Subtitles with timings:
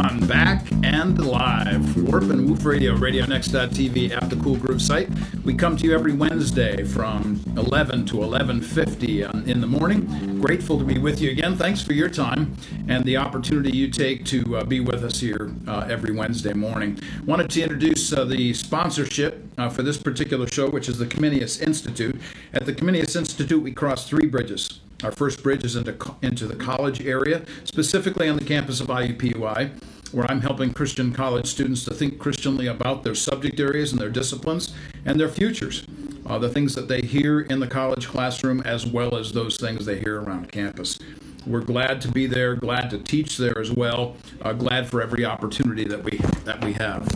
[0.00, 1.96] on, back and live.
[2.08, 5.08] Warp and Woof Radio, RadioNext.tv at the Cool Groove site.
[5.44, 10.40] We come to you every Wednesday from 11 to 11:50 in the morning.
[10.40, 11.56] Grateful to be with you again.
[11.56, 12.56] Thanks for your time
[12.88, 16.98] and the opportunity you take to uh, be with us here uh, every Wednesday morning.
[17.26, 21.60] Wanted to introduce uh, the sponsorship uh, for this particular show, which is the Comenius
[21.60, 22.18] Institute.
[22.54, 24.80] At the Comenius Institute, we cross three bridges.
[25.02, 29.70] Our first bridge is into, into the college area, specifically on the campus of IUPUI,
[30.12, 34.10] where I'm helping Christian college students to think Christianly about their subject areas and their
[34.10, 34.74] disciplines
[35.04, 35.86] and their futures.
[36.26, 39.86] Uh, the things that they hear in the college classroom, as well as those things
[39.86, 40.98] they hear around campus.
[41.46, 45.24] We're glad to be there, glad to teach there as well, uh, glad for every
[45.24, 47.08] opportunity that we that we have.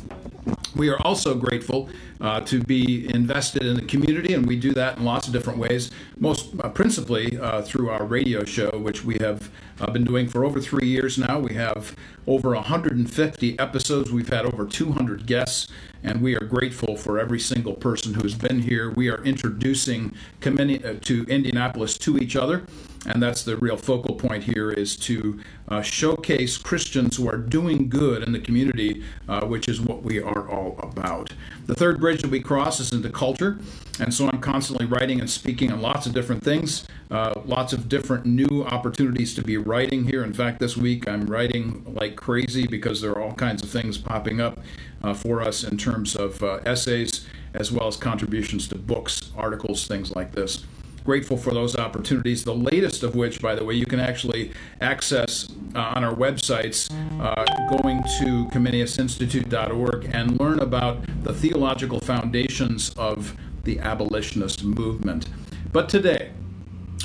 [0.75, 1.89] We are also grateful
[2.21, 5.59] uh, to be invested in the community, and we do that in lots of different
[5.59, 5.91] ways.
[6.19, 9.51] Most uh, principally uh, through our radio show, which we have
[9.81, 11.39] uh, been doing for over three years now.
[11.39, 14.13] We have over 150 episodes.
[14.13, 15.69] We've had over 200 guests,
[16.03, 18.91] and we are grateful for every single person who has been here.
[18.91, 22.65] We are introducing uh, to Indianapolis to each other
[23.07, 27.89] and that's the real focal point here is to uh, showcase Christians who are doing
[27.89, 31.33] good in the community, uh, which is what we are all about.
[31.67, 33.59] The third bridge that we cross is into culture,
[34.01, 37.89] and so I'm constantly writing and speaking on lots of different things, uh, lots of
[37.89, 40.25] different new opportunities to be writing here.
[40.25, 43.99] In fact, this week I'm writing like crazy because there are all kinds of things
[43.99, 44.61] popping up
[45.03, 49.87] uh, for us in terms of uh, essays as well as contributions to books, articles,
[49.87, 50.65] things like this
[51.05, 52.45] grateful for those opportunities.
[52.45, 56.91] The latest of which, by the way, you can actually access uh, on our websites
[57.21, 57.45] uh,
[57.77, 65.29] going to ComeniusInstitute.org and learn about the theological foundations of the abolitionist movement.
[65.73, 66.33] But today,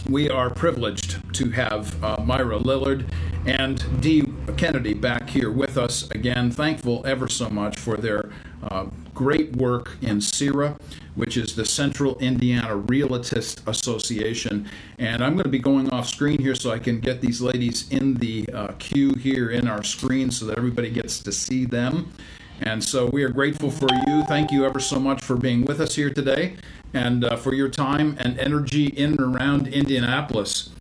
[0.09, 3.05] we are privileged to have uh, Myra Lillard
[3.45, 4.25] and Dee
[4.57, 6.51] Kennedy back here with us again.
[6.51, 8.29] Thankful ever so much for their
[8.63, 10.77] uh, great work in CIRA,
[11.15, 14.69] which is the Central Indiana Realtist Association.
[14.97, 17.89] And I'm going to be going off screen here so I can get these ladies
[17.89, 22.11] in the uh, queue here in our screen so that everybody gets to see them.
[22.61, 24.23] And so we are grateful for you.
[24.23, 26.55] Thank you ever so much for being with us here today
[26.93, 30.71] and uh, for your time and energy in and around Indianapolis.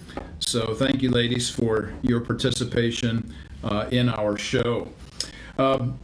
[0.41, 4.89] So thank you, ladies, for your participation uh, in our show.
[5.59, 5.99] Um,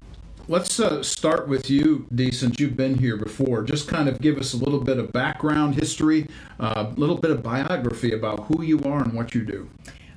[0.48, 3.62] let's uh, start with you, Dee, since you've been here before.
[3.62, 6.28] Just kind of give us a little bit of background history,
[6.58, 9.68] a uh, little bit of biography about who you are and what you do.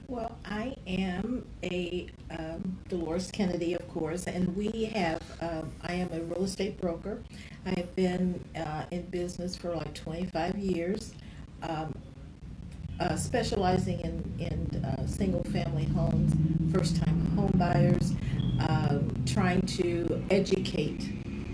[0.08, 6.10] Well, I am a um, Dolores Kennedy, of course, and we have, um, I am
[6.14, 7.22] a real estate broker.
[7.66, 11.14] I've been uh, in business for like 25 years,
[11.62, 11.94] um,
[13.00, 16.34] uh, specializing in, in uh, single family homes,
[16.74, 18.14] first time home buyers,
[18.68, 21.10] um, trying to educate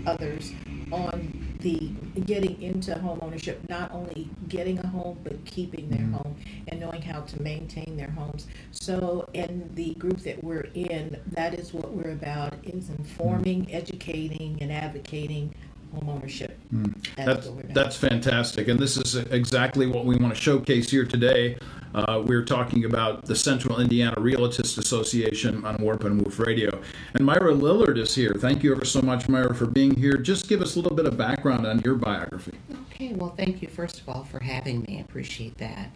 [0.06, 0.52] others
[0.92, 1.90] on the
[2.26, 6.14] getting into home ownership, not only getting a home but keeping their mm-hmm.
[6.14, 6.36] home
[6.68, 8.46] and knowing how to maintain their homes.
[8.70, 14.58] So, in the group that we're in, that is what we're about: is informing, educating,
[14.60, 15.54] and advocating
[15.94, 16.58] home ownership.
[16.72, 16.94] Mm.
[17.16, 18.68] That's, that's fantastic.
[18.68, 21.56] And this is exactly what we want to showcase here today.
[21.94, 26.80] Uh, we're talking about the Central Indiana Realtist Association on Warp and Woof Radio.
[27.14, 28.34] And Myra Lillard is here.
[28.36, 30.16] Thank you ever so much, Myra, for being here.
[30.16, 32.58] Just give us a little bit of background on your biography.
[32.86, 34.98] Okay, well, thank you, first of all, for having me.
[34.98, 35.90] I appreciate that.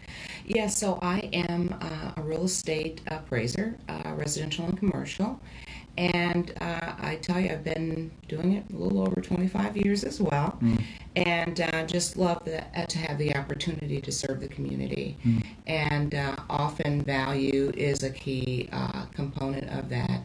[0.45, 5.41] Yeah, so I am uh, a real estate appraiser, uh, residential and commercial.
[5.99, 10.21] And uh, I tell you, I've been doing it a little over 25 years as
[10.21, 10.81] well, mm.
[11.17, 15.17] and uh, just love the, uh, to have the opportunity to serve the community.
[15.25, 15.45] Mm.
[15.67, 20.21] And uh, often value is a key uh, component of that.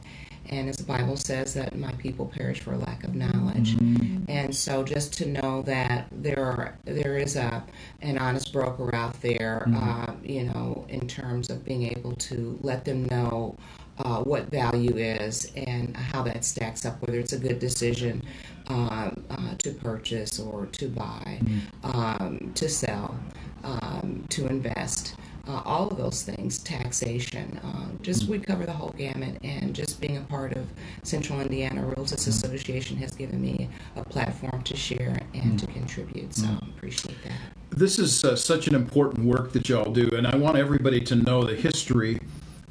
[0.49, 3.75] And as the Bible says, that my people perish for lack of knowledge.
[3.75, 4.31] Mm-hmm.
[4.31, 7.65] And so, just to know that there are there is a
[8.03, 10.11] an honest broker out there, mm-hmm.
[10.11, 13.57] uh, you know, in terms of being able to let them know
[13.99, 18.23] uh, what value is and how that stacks up, whether it's a good decision
[18.69, 21.91] uh, uh, to purchase or to buy, mm-hmm.
[21.97, 23.17] um, to sell,
[23.63, 25.17] um, to invest.
[25.47, 28.33] Uh, all of those things, taxation, uh, just mm-hmm.
[28.33, 29.39] we cover the whole gamut.
[29.45, 30.67] And just being a part of
[31.03, 32.31] Central Indiana Realtors mm-hmm.
[32.31, 36.35] Association has given me a platform to share and to contribute.
[36.35, 37.39] So appreciate that.
[37.69, 41.17] This is uh, such an important work that y'all do, and I want everybody to
[41.17, 42.21] know the history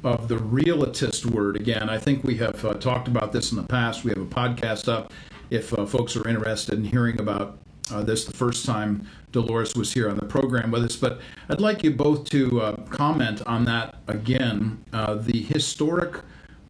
[0.04, 1.56] of the realtist word.
[1.56, 4.04] Again, I think we have uh, talked about this in the past.
[4.04, 5.12] We have a podcast up
[5.50, 7.58] if uh, folks are interested in hearing about
[7.90, 10.96] uh, this the first time Dolores was here on the program with us.
[10.96, 14.82] But I'd like you both to uh, comment on that again.
[14.92, 16.20] Uh, the historic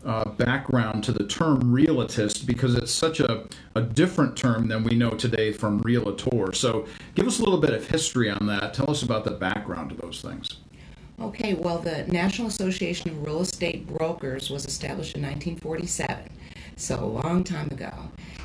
[0.04, 4.94] uh, background to the term realtist because it's such a, a different term than we
[4.94, 6.52] know today from realtor.
[6.52, 8.75] So, give us a little bit of history on that.
[8.75, 10.58] Tell us about the background to those things.
[11.20, 16.28] Okay, well, the National Association of Real Estate Brokers was established in 1947,
[16.76, 17.93] so a long time ago.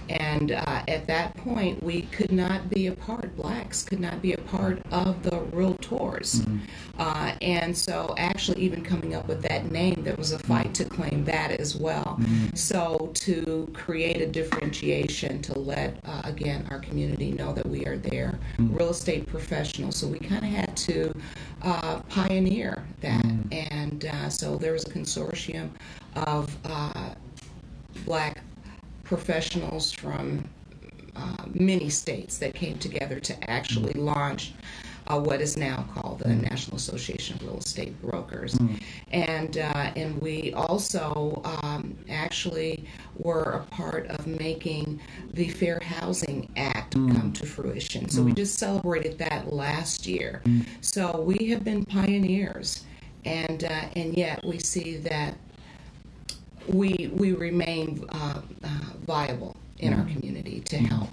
[0.09, 4.33] And uh, at that point, we could not be a part, blacks could not be
[4.33, 6.37] a part of the realtors.
[6.37, 6.57] Mm-hmm.
[6.97, 10.85] Uh, and so, actually, even coming up with that name, there was a fight to
[10.85, 12.17] claim that as well.
[12.19, 12.55] Mm-hmm.
[12.55, 17.97] So, to create a differentiation to let, uh, again, our community know that we are
[17.97, 18.75] there, mm-hmm.
[18.75, 19.95] real estate professionals.
[19.95, 21.13] So, we kind of had to
[21.61, 23.23] uh, pioneer that.
[23.23, 23.71] Mm.
[23.71, 25.69] And uh, so, there was a consortium
[26.15, 27.13] of uh,
[28.05, 28.43] black
[29.09, 30.47] professionals from
[31.15, 34.05] uh, many states that came together to actually mm.
[34.05, 34.53] launch
[35.07, 36.47] uh, what is now called the mm.
[36.47, 38.79] National Association of Real Estate Brokers, mm.
[39.11, 42.85] and uh, and we also um, actually
[43.17, 45.01] were a part of making
[45.33, 47.11] the Fair Housing Act mm.
[47.11, 48.09] come to fruition.
[48.09, 48.35] So we mm.
[48.35, 50.43] just celebrated that last year.
[50.45, 50.67] Mm.
[50.81, 52.85] So we have been pioneers,
[53.25, 55.33] and uh, and yet we see that
[56.73, 58.69] we we remain uh, uh,
[59.05, 60.13] viable in our mm-hmm.
[60.13, 61.09] community to help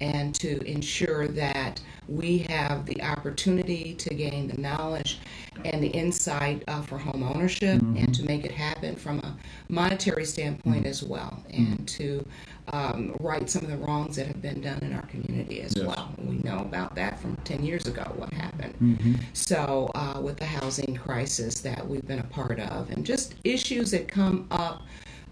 [0.00, 5.18] and to ensure that we have the opportunity to gain the knowledge
[5.64, 7.96] and the insight uh, for home ownership mm-hmm.
[7.96, 9.36] and to make it happen from a
[9.68, 10.86] monetary standpoint mm-hmm.
[10.86, 12.24] as well and to
[12.72, 15.86] um, right some of the wrongs that have been done in our community as yes.
[15.86, 16.12] well.
[16.18, 18.74] We know about that from 10 years ago, what happened.
[18.82, 19.14] Mm-hmm.
[19.32, 23.90] So, uh, with the housing crisis that we've been a part of, and just issues
[23.92, 24.82] that come up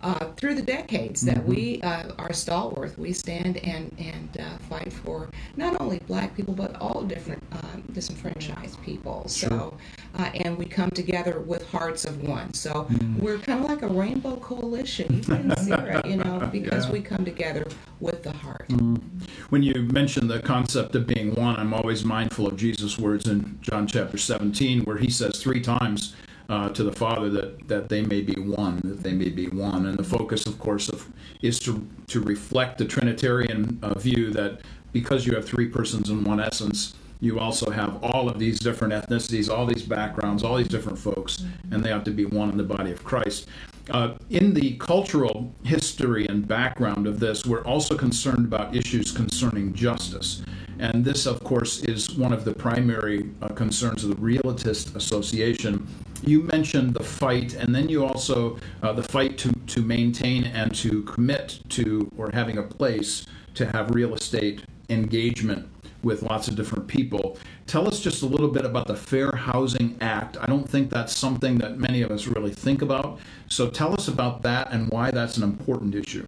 [0.07, 1.49] uh, through the decades that mm-hmm.
[1.49, 2.97] we uh, are stalwart.
[2.97, 7.83] We stand and and uh, fight for not only Black people but all different um,
[7.93, 9.27] disenfranchised people.
[9.29, 9.49] Sure.
[9.49, 9.77] So,
[10.15, 12.55] uh, and we come together with hearts of one.
[12.55, 13.19] So mm.
[13.19, 16.93] we're kind of like a rainbow coalition, even in CIRA, you know, because yeah.
[16.93, 17.67] we come together
[17.99, 18.69] with the heart.
[18.69, 19.01] Mm.
[19.49, 23.59] When you mention the concept of being one, I'm always mindful of Jesus' words in
[23.61, 26.15] John chapter 17, where he says three times
[26.49, 29.87] uh, to the Father that, that they may be one, that they may be one.
[29.87, 31.09] And the focus, of course, of,
[31.43, 34.61] is to, to reflect the Trinitarian uh, view that
[34.93, 38.93] because you have three persons in one essence, you also have all of these different
[38.93, 42.57] ethnicities, all these backgrounds, all these different folks, and they have to be one in
[42.57, 43.49] the body of Christ.
[43.91, 49.73] Uh, in the cultural history and background of this, we're also concerned about issues concerning
[49.73, 50.43] justice.
[50.79, 55.87] And this, of course, is one of the primary uh, concerns of the Realtist Association.
[56.23, 60.75] You mentioned the fight, and then you also, uh, the fight to, to maintain and
[60.77, 65.69] to commit to or having a place to have real estate engagement
[66.03, 67.37] with lots of different people.
[67.67, 70.37] Tell us just a little bit about the Fair Housing Act.
[70.41, 73.19] I don't think that's something that many of us really think about.
[73.49, 76.27] So tell us about that and why that's an important issue.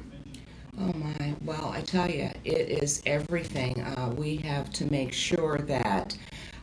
[0.81, 3.81] Oh my, well, I tell you, it is everything.
[3.81, 6.17] Uh, we have to make sure that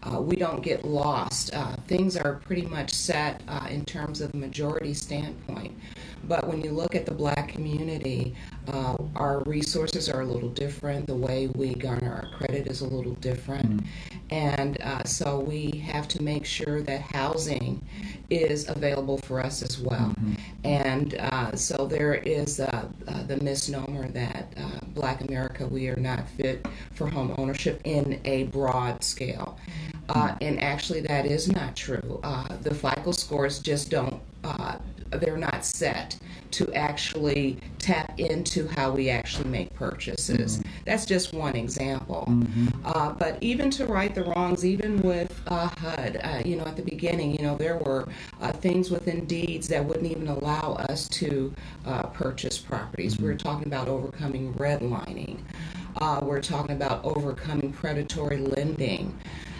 [0.05, 1.53] uh, we don't get lost.
[1.53, 5.75] Uh, things are pretty much set uh, in terms of majority standpoint.
[6.27, 8.35] But when you look at the black community,
[8.67, 11.07] uh, our resources are a little different.
[11.07, 13.77] The way we garner our credit is a little different.
[13.77, 14.33] Mm-hmm.
[14.33, 17.81] And uh, so we have to make sure that housing
[18.29, 20.13] is available for us as well.
[20.19, 20.33] Mm-hmm.
[20.63, 25.95] And uh, so there is uh, uh, the misnomer that uh, black America, we are
[25.95, 29.57] not fit for home ownership in a broad scale.
[30.07, 30.37] Mm-hmm.
[30.41, 32.19] and actually, that is not true.
[32.61, 34.21] the FICO scores just don't
[35.11, 36.17] they're not set
[36.51, 40.57] to actually tap into how we actually make purchases.
[40.57, 40.69] Mm-hmm.
[40.85, 42.25] That's just one example.
[42.29, 42.67] Mm-hmm.
[42.85, 46.75] Uh, but even to right the wrongs, even with uh, HUD, uh, you know, at
[46.75, 48.07] the beginning, you know, there were
[48.41, 51.53] uh, things within deeds that wouldn't even allow us to
[51.85, 53.15] uh, purchase properties.
[53.15, 53.25] Mm-hmm.
[53.25, 55.39] We are talking about overcoming redlining.
[55.97, 59.17] Uh, we're talking about overcoming predatory lending.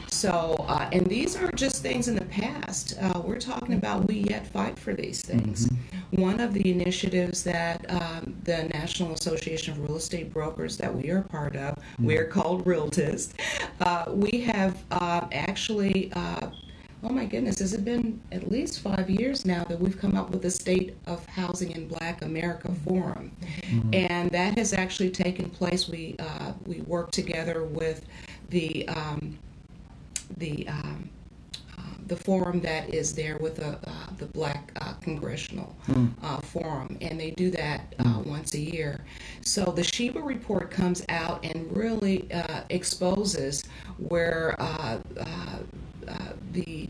[0.10, 2.98] So, uh, and these aren't just things in the past.
[3.00, 5.68] Uh, we're talking about we yet fight for these things.
[5.68, 6.22] Mm-hmm.
[6.22, 11.10] One of the initiatives that um, the National Association of Real Estate Brokers that we
[11.10, 12.06] are part of, mm-hmm.
[12.06, 13.40] we're called Realtist.
[13.82, 16.50] Uh, we have uh, actually uh,
[17.06, 20.32] oh my goodness, has it been at least five years now that we've come up
[20.32, 23.32] with the State of Housing in Black America Forum,
[23.62, 23.94] mm-hmm.
[23.94, 25.88] and that has actually taken place.
[25.88, 28.06] We uh, we work together with
[28.50, 29.38] the um,
[30.38, 31.10] the um,
[31.78, 36.44] uh, the forum that is there with the uh, the Black uh, Congressional mm.
[36.44, 38.26] Forum, and they do that mm.
[38.26, 39.02] once a year.
[39.42, 42.30] So the SHIBA report comes out and really
[42.70, 43.64] exposes
[43.98, 44.56] where
[46.52, 46.90] the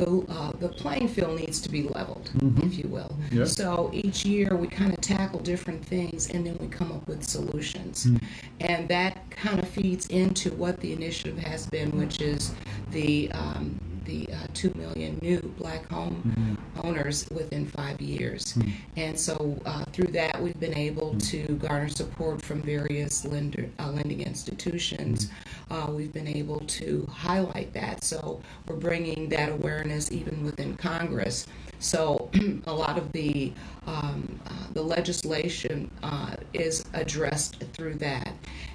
[0.00, 2.66] the uh, the playing field needs to be leveled, Mhm.
[2.66, 3.12] if you will.
[3.30, 3.44] Yeah.
[3.44, 7.22] So each year we kind of tackle different things, and then we come up with
[7.36, 8.20] solutions, Mm.
[8.60, 12.52] and that kind of feeds into what the initiative has been, which is
[12.92, 16.84] the um, the uh, two million new black home Mhm.
[16.84, 18.54] owners within five years.
[18.54, 18.72] Mm.
[18.96, 23.90] And so uh, through that, we've been able to garner support from various lender, uh,
[23.90, 25.30] lending institutions.
[25.70, 28.04] Uh, we've been able to highlight that.
[28.04, 31.46] So we're bringing that awareness even within Congress.
[31.78, 32.30] So
[32.66, 33.52] a lot of the
[33.86, 38.32] um, uh, the legislation uh, is addressed through that,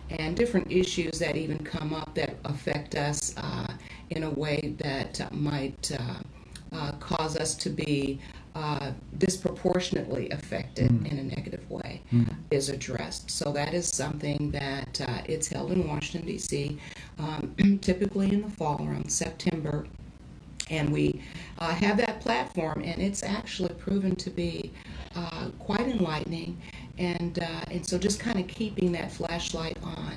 [0.09, 3.71] and different issues that even come up that affect us uh,
[4.09, 8.19] in a way that uh, might uh, uh, cause us to be
[8.55, 11.11] uh, disproportionately affected Mm.
[11.11, 12.33] in a negative way Mm.
[12.51, 13.29] is addressed.
[13.29, 16.77] So that is something that uh, it's held in Washington D.C.
[17.19, 19.85] Um, typically in the fall around September,
[20.69, 21.21] and we
[21.59, 24.71] uh, have that platform, and it's actually proven to be
[25.15, 26.57] uh, quite enlightening,
[26.97, 30.13] and uh, and so just kind of keeping that flashlight on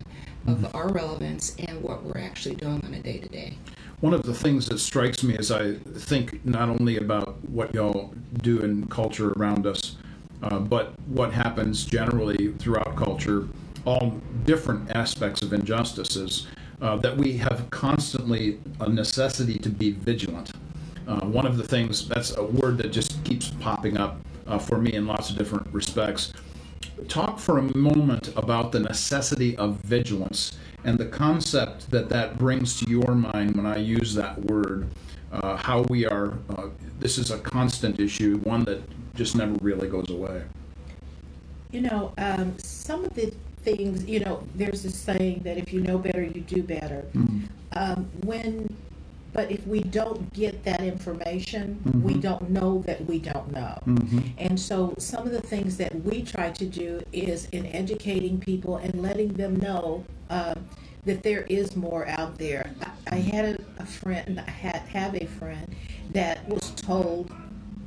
[0.46, 0.74] of Mhm.
[0.74, 3.58] our relevance and what we're actually doing on a day to day.
[4.00, 8.14] One of the things that strikes me as I think not only about what y'all
[8.42, 9.96] do in culture around us,
[10.40, 13.48] uh, but what happens generally throughout culture,
[13.84, 16.46] all different aspects of injustices,
[16.80, 20.52] uh, that we have constantly a necessity to be vigilant.
[21.08, 24.78] Uh, one of the things, that's a word that just keeps popping up uh, for
[24.78, 26.32] me in lots of different respects.
[27.08, 32.78] Talk for a moment about the necessity of vigilance and the concept that that brings
[32.80, 34.88] to your mind when I use that word.
[35.30, 36.68] Uh, how we are, uh,
[37.00, 38.80] this is a constant issue, one that
[39.14, 40.42] just never really goes away.
[41.70, 45.80] You know, um, some of the things, you know, there's a saying that if you
[45.80, 47.04] know better, you do better.
[47.72, 48.74] Um, when,
[49.34, 52.22] but if we don't get that information, we Mhm.
[52.22, 53.78] don't know that we don't know.
[53.86, 54.20] Mm-hmm.
[54.38, 58.76] And so some of the things that we try to do is in educating people
[58.78, 60.68] and letting them know um,
[61.04, 62.70] that there is more out there.
[62.82, 65.74] I, I had a, a friend, I had have a friend
[66.12, 67.32] that was told,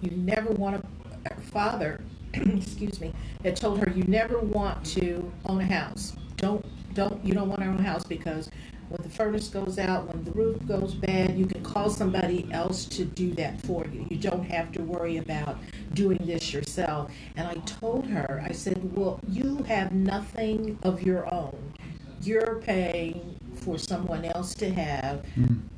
[0.02, 0.88] "You never want to."
[1.34, 2.02] Her father,
[2.34, 6.14] excuse me, that told her, "You never want to own a house.
[6.38, 8.50] Don't don't you don't want to own a house because."
[8.90, 12.84] When the furnace goes out, when the roof goes bad, you can call somebody else
[12.88, 14.06] to do that for you.
[14.10, 15.58] You don't have to worry about
[15.94, 17.10] doing this yourself.
[17.38, 21.74] And I told her, I said, Well, you have nothing of your own.
[22.24, 25.24] You're paying for someone else to have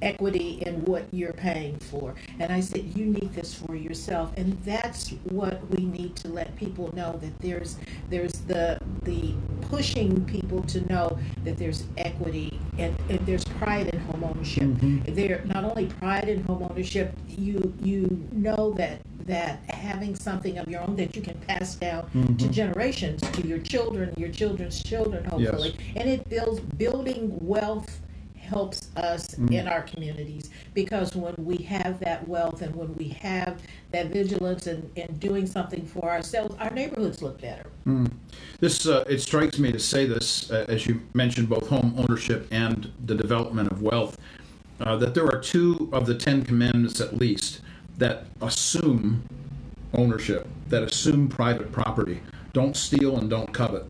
[0.01, 2.15] equity in what you're paying for.
[2.39, 4.31] And I said, You need this for yourself.
[4.37, 7.77] And that's what we need to let people know that there's
[8.09, 9.33] there's the the
[9.69, 15.15] pushing people to know that there's equity and, and there's pride in home ownership Mhm.
[15.15, 20.67] there not only pride in home ownership you you know that that having something of
[20.67, 22.51] your own that you can pass down to Mhm.
[22.51, 28.01] generations to your children your children's children hopefully and it builds building wealth
[28.35, 29.51] helps us Mm.
[29.53, 33.61] in our communities because when we have that wealth and when we have
[33.93, 38.11] that vigilance and, and doing something for ourselves our neighborhoods look better Mm.
[38.59, 42.47] This uh, it strikes me to say this uh, as you mentioned both home ownership
[42.51, 44.17] and the development of wealth
[44.81, 47.61] uh, that there are two of the Ten Commandments at least
[47.97, 49.23] that assume
[49.93, 52.21] ownership, that assume private property.
[52.53, 53.85] Don't steal and don't covet.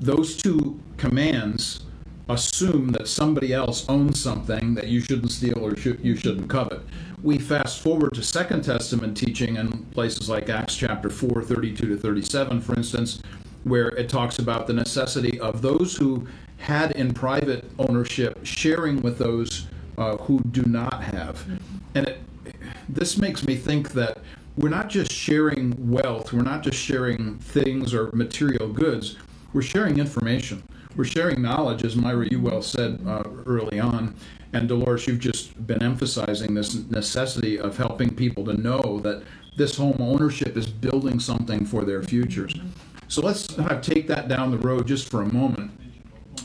[0.00, 1.80] Those two commands
[2.28, 6.80] assume that somebody else owns something that you shouldn't steal or should, you shouldn't covet.
[7.22, 11.96] We fast forward to Second Testament teaching in places like Acts chapter 4, 32 to
[11.96, 13.22] 37, for instance,
[13.64, 16.26] where it talks about the necessity of those who
[16.58, 21.44] had in private ownership sharing with those uh, who do not have.
[21.94, 22.20] And it,
[22.88, 24.18] this makes me think that
[24.56, 29.16] we're not just sharing wealth, we're not just sharing things or material goods,
[29.52, 30.62] we're sharing information.
[30.96, 34.16] We're sharing knowledge, as Myra, you well said uh, early on.
[34.52, 39.22] And Dolores, you've just been emphasizing this necessity of helping people to know that
[39.56, 42.54] this home ownership is building something for their futures.
[43.08, 43.46] So let's
[43.82, 45.70] take that down the road just for a moment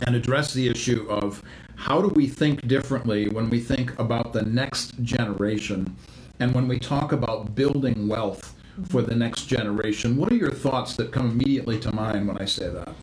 [0.06, 1.42] and address the issue of
[1.76, 5.96] how do we think differently when we think about the next generation
[6.40, 8.54] and when we talk about building wealth
[8.90, 10.18] for the next generation.
[10.18, 12.94] What are your thoughts that come immediately to mind when I say that?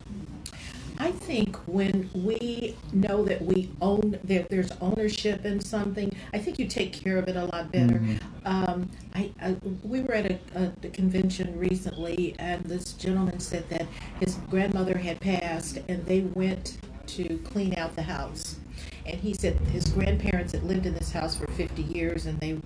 [0.99, 6.59] I think when we know that we own that there's ownership in something, I think
[6.59, 7.95] you take care of it a lot better.
[7.95, 8.19] Mhm.
[8.45, 13.67] Um, I, I we were at a, a, a convention recently, and this gentleman said
[13.69, 13.87] that
[14.19, 18.57] his grandmother had passed, and they went to clean out the house,
[19.05, 22.57] And he said his grandparents had lived in this house for 50 years, and they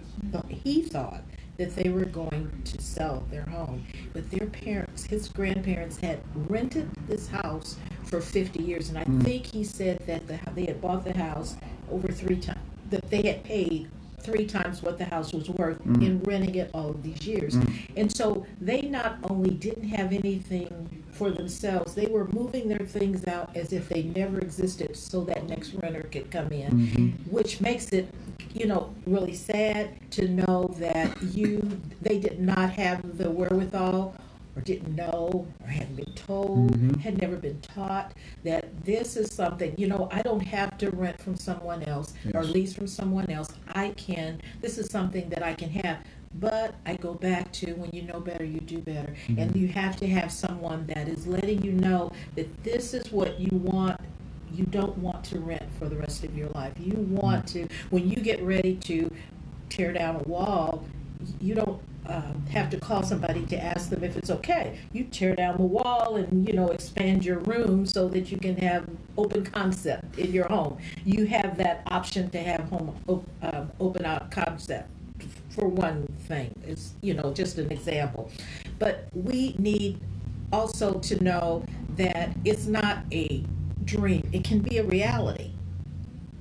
[0.49, 1.21] he thought
[1.57, 3.83] that they were going to sell their home.
[4.13, 8.89] But their parents, his grandparents, had rented this house for 50 years.
[8.89, 9.23] And I Mm.
[9.23, 11.55] think he said that the, they had bought the house
[11.89, 13.87] over three times, that they had paid
[14.19, 16.01] three times what the house was worth Mm.
[16.03, 17.57] in renting it all of these years.
[17.95, 23.25] And so they not only didn't have anything for themselves, they were moving their things
[23.27, 27.05] out as if they never existed so that next renter could come in, Mm-hmm.
[27.31, 28.07] which makes it,
[28.53, 34.13] you know, really sad to know that you, they did not have the wherewithal
[34.57, 36.99] or didn't know or hadn't been told, Mhm.
[37.01, 41.19] had never been taught that this is something, you know, I don't have to rent
[41.21, 43.49] from someone else or lease from someone else.
[43.73, 45.97] I can, this is something that I can have.
[46.39, 49.13] But I go back to when you know better, you do better.
[49.37, 53.39] And you have to have someone that is letting you know that this is what
[53.39, 53.99] you want.
[54.53, 56.73] You don't want to rent for the rest of your life.
[56.79, 59.11] You want to, when you get ready to
[59.69, 60.85] tear down a wall,
[61.41, 64.77] you don't um, have to call somebody to ask them if it's okay.
[64.93, 68.55] You tear down the wall and you know expand your room so that you can
[68.57, 68.87] have
[69.17, 70.77] open concept in your home.
[71.03, 74.89] You have that option to have home op- um, open out concept
[75.55, 76.53] for one thing.
[76.67, 78.31] Is you know just an example,
[78.79, 79.99] but we need
[80.51, 81.65] also to know
[81.97, 83.43] that it's not a
[83.85, 84.27] dream.
[84.33, 85.51] It can be a reality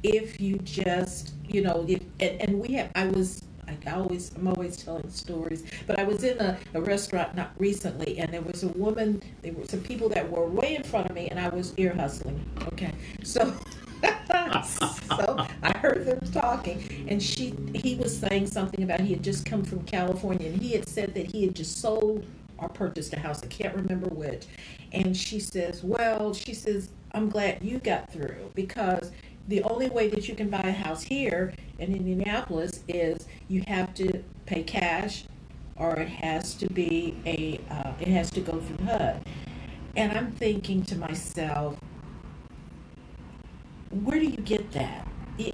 [0.02, 3.42] if you just you know if, and, and we have i was
[3.87, 8.18] I always, I'm always telling stories, but I was in a, a restaurant not recently,
[8.18, 9.23] and there was a woman.
[9.42, 11.94] There were some people that were way in front of me, and I was ear
[11.94, 12.44] hustling.
[12.73, 12.92] Okay,
[13.23, 13.54] so
[14.64, 19.44] so I heard them talking, and she he was saying something about he had just
[19.46, 22.26] come from California, and he had said that he had just sold
[22.58, 23.42] or purchased a house.
[23.42, 24.46] I can't remember which.
[24.92, 29.11] And she says, "Well, she says I'm glad you got through because."
[29.46, 33.92] The only way that you can buy a house here in Indianapolis is you have
[33.94, 35.25] to pay cash,
[35.76, 39.23] or it has to be a uh, it has to go through HUD.
[39.97, 41.78] And I'm thinking to myself,
[44.02, 45.07] where do you get that?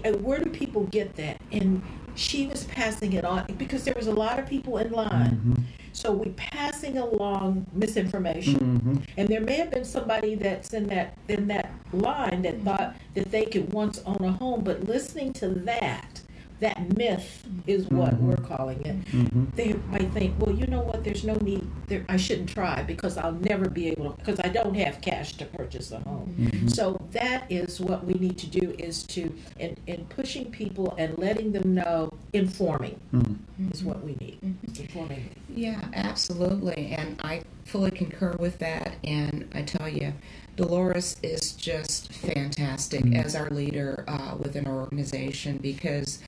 [0.05, 1.41] Uh, Where do people get that?
[1.53, 1.83] And
[2.15, 5.67] she was passing it on because there was a lot of people in line.
[5.93, 8.55] So we're passing along misinformation.
[8.55, 8.97] Mm-hmm.
[9.17, 13.31] And there may have been somebody that's in that in that line that thought that
[13.31, 16.21] they could once own a home, but listening to that,
[16.61, 18.21] that myth is what Mhm.
[18.21, 18.97] we're calling it.
[19.13, 19.45] Mm-hmm.
[19.57, 21.03] They might think, well, you know what?
[21.05, 21.67] There's no need.
[21.89, 25.35] There, I shouldn't try because I'll never be able to because I don't have cash
[25.39, 26.35] to purchase a home.
[26.39, 26.69] Mm-hmm.
[26.69, 31.19] So that is what we need to do is to in, in pushing people and
[31.19, 33.71] letting them know, informing Mm-hmm.
[33.73, 34.39] is what we need.
[34.79, 35.31] Informing.
[35.55, 36.95] Yeah, absolutely.
[36.97, 38.95] And I fully concur with that.
[39.05, 40.13] And I tell you,
[40.57, 43.25] Dolores is just fantastic Mhm.
[43.25, 46.19] as our leader uh, within our organization because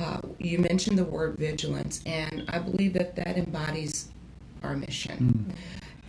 [0.00, 4.08] uh, you mentioned the word vigilance, and I believe that that embodies
[4.62, 5.52] our mission.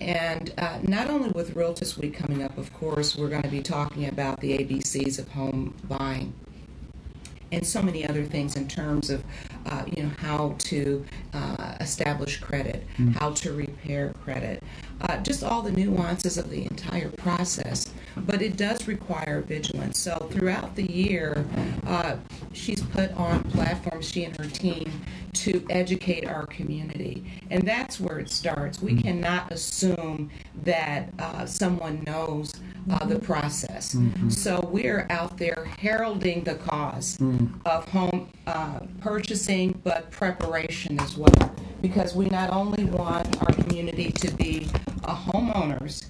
[0.02, 3.62] And uh, not only with Realtors Week coming up, of course, we're going to be
[3.62, 6.34] talking about the ABCs of home buying
[7.54, 9.24] and so many other things in terms of
[9.68, 12.84] uh, you know how to uh, establish credit,
[13.16, 14.63] how to repair credit,
[15.02, 17.94] uh, just all the nuances of the entire process.
[18.18, 20.00] But it does require vigilance.
[20.00, 21.46] So throughout the year,
[21.86, 22.18] uh,
[22.54, 24.92] she's put on platforms, she and her team,
[25.34, 28.82] to educate our community, and that's where it starts.
[28.82, 30.30] We cannot assume
[30.63, 32.54] that uh, someone knows
[32.89, 33.96] uh, the process.
[34.30, 37.17] So we're out there heralding the cause
[37.65, 41.56] of home uh, purchasing, but preparation as well.
[41.82, 44.69] Because we not only want our community to be
[45.04, 46.06] uh, homeowners,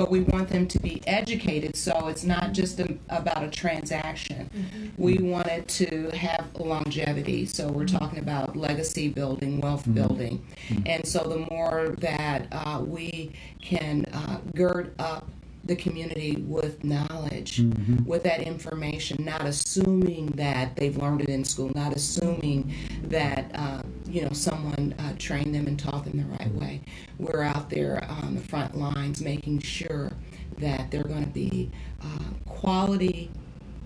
[0.00, 4.48] but we want them to be educated so it's not just a, about a transaction.
[4.96, 7.44] We want it to have longevity.
[7.44, 10.42] So we're talking about legacy building, wealth building.
[10.86, 15.28] And so the more that uh, we can uh, gird up
[15.70, 17.62] the community with knowledge,
[18.04, 23.80] with that information, not assuming that they've learned it in school, not assuming that uh,
[24.08, 26.80] you know someone uh, trained them and taught them the right way.
[27.20, 30.10] We're out there on the front lines making sure
[30.58, 31.70] that they're going to be
[32.02, 33.30] uh, quality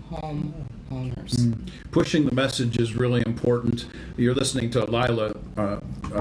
[0.09, 0.55] home
[0.91, 1.47] owners.
[1.91, 3.85] Pushing the message is really important.
[4.17, 5.79] You're listening to Lila, uh, uh,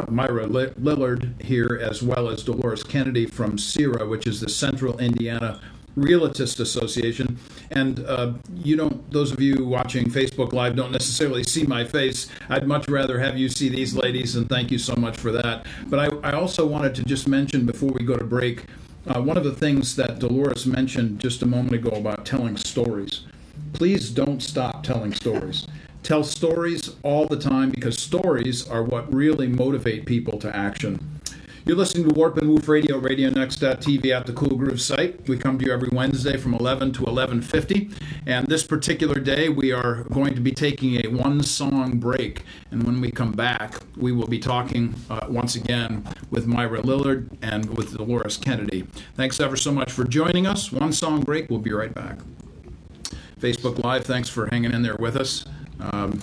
[0.08, 5.60] Myra Lillard here, as well as Dolores Kennedy from CIRA, which is the Central Indiana
[5.96, 7.38] Realtist Association.
[7.70, 12.28] And uh, you don't, those of you watching Facebook Live don't necessarily see my face.
[12.48, 15.66] I'd much rather have you see these ladies, and thank you so much for that.
[15.86, 18.64] But I, I also wanted to just mention before we go to break
[19.06, 23.24] uh, one of the things that Dolores mentioned just a moment ago about telling stories
[23.74, 25.66] please don't stop telling stories.
[26.02, 31.20] Tell stories all the time because stories are what really motivate people to action.
[31.66, 35.26] You're listening to Warp and Woof Radio, RadioNext.tv at the Cool Groove site.
[35.26, 37.90] We come to you every Wednesday from 11 to 11:50,
[38.26, 42.42] and this particular day we are going to be taking a one-song break.
[42.70, 47.30] And when we come back, we will be talking uh, once again with Myra Lillard
[47.40, 48.86] and with Dolores Kennedy.
[49.14, 50.70] Thanks ever so much for joining us.
[50.70, 51.48] One song break.
[51.48, 52.18] We'll be right back.
[53.44, 55.44] Facebook Live, thanks for hanging in there with us.
[55.78, 56.18] Um,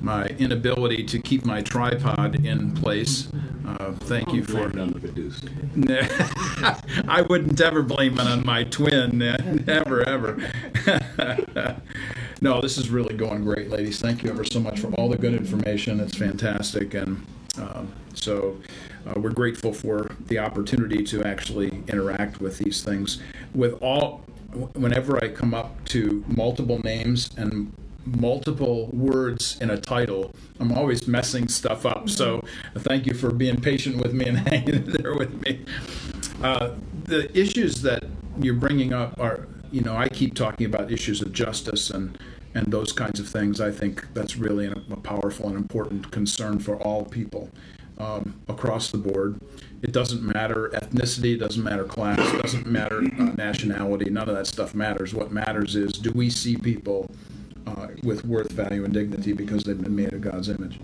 [0.00, 3.28] my inability to keep my tripod in place.
[3.64, 4.64] Uh, thank you for.
[4.64, 5.46] on the producer.
[7.06, 9.18] I wouldn't ever blame it on my twin.
[9.66, 10.42] Never, ever.
[12.40, 14.00] no, this is really going great, ladies.
[14.00, 16.00] Thank you ever so much for all the good information.
[16.00, 16.94] It's fantastic.
[16.94, 17.24] And
[17.58, 18.60] um, so
[19.06, 23.22] uh, we're grateful for the opportunity to actually interact with these things.
[23.54, 24.24] With all,
[24.74, 27.72] whenever I come up to multiple names and
[28.04, 32.08] multiple words in a title, I'm always messing stuff up.
[32.08, 32.42] So
[32.78, 35.64] thank you for being patient with me and hanging there with me.
[36.42, 36.70] Uh,
[37.04, 38.04] the issues that
[38.40, 42.18] you're bringing up are, you know, I keep talking about issues of justice and
[42.54, 43.60] and those kinds of things.
[43.60, 47.50] I think that's really a, a powerful and important concern for all people
[47.98, 49.38] um, across the board.
[49.82, 54.10] It doesn't matter ethnicity, doesn't matter class, doesn't matter uh, nationality.
[54.10, 55.14] None of that stuff matters.
[55.14, 57.10] What matters is do we see people
[57.66, 60.78] uh, with worth, value, and dignity because they've been made in God's image.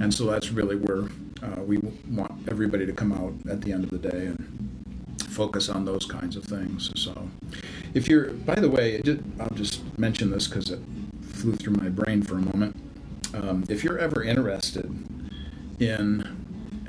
[0.00, 1.04] And so that's really where
[1.42, 1.78] uh, we
[2.10, 4.74] want everybody to come out at the end of the day and
[5.28, 6.90] focus on those kinds of things.
[6.94, 7.28] So,
[7.92, 9.00] if you're, by the way,
[9.40, 10.80] I'll just mention this because it
[11.22, 12.76] flew through my brain for a moment.
[13.34, 14.86] Um, if you're ever interested
[15.80, 16.43] in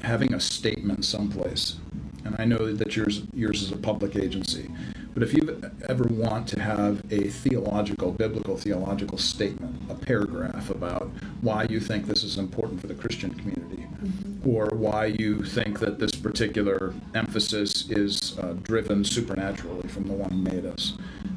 [0.05, 1.77] having a statement someplace,
[2.23, 4.69] and I know that yours yours is a public agency,
[5.15, 5.43] but if you
[5.89, 11.09] ever want to have a theological, biblical theological statement, a paragraph about
[11.41, 14.47] why you think this is important for the Christian community, mm-hmm.
[14.47, 20.31] or why you think that this particular emphasis is uh, driven supernaturally from the one
[20.31, 20.93] who made us,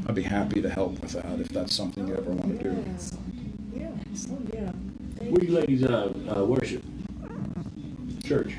[0.06, 2.84] I'd be happy to help with that if that's something you ever want to do.
[3.74, 3.90] Yeah,
[4.32, 4.72] oh, yeah.
[5.30, 6.82] Where you ladies uh, uh, worship?
[8.28, 8.52] Church.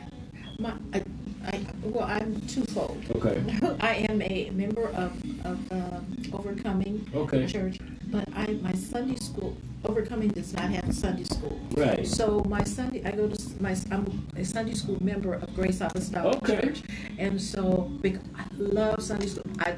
[0.58, 1.04] My, I,
[1.46, 3.04] I, well, I'm twofold.
[3.16, 3.40] Okay.
[3.80, 5.12] I am a member of,
[5.46, 6.00] of uh,
[6.36, 7.46] Overcoming Okay.
[7.46, 7.78] Church,
[8.12, 11.58] but I my Sunday school Overcoming does not have a Sunday school.
[11.72, 12.06] Right.
[12.06, 16.36] So my Sunday, I go to my I'm a Sunday school member of Grace Apostolic
[16.44, 16.60] Okay.
[16.62, 16.82] Church,
[17.18, 17.90] and so
[18.38, 19.46] I love Sunday school.
[19.60, 19.76] I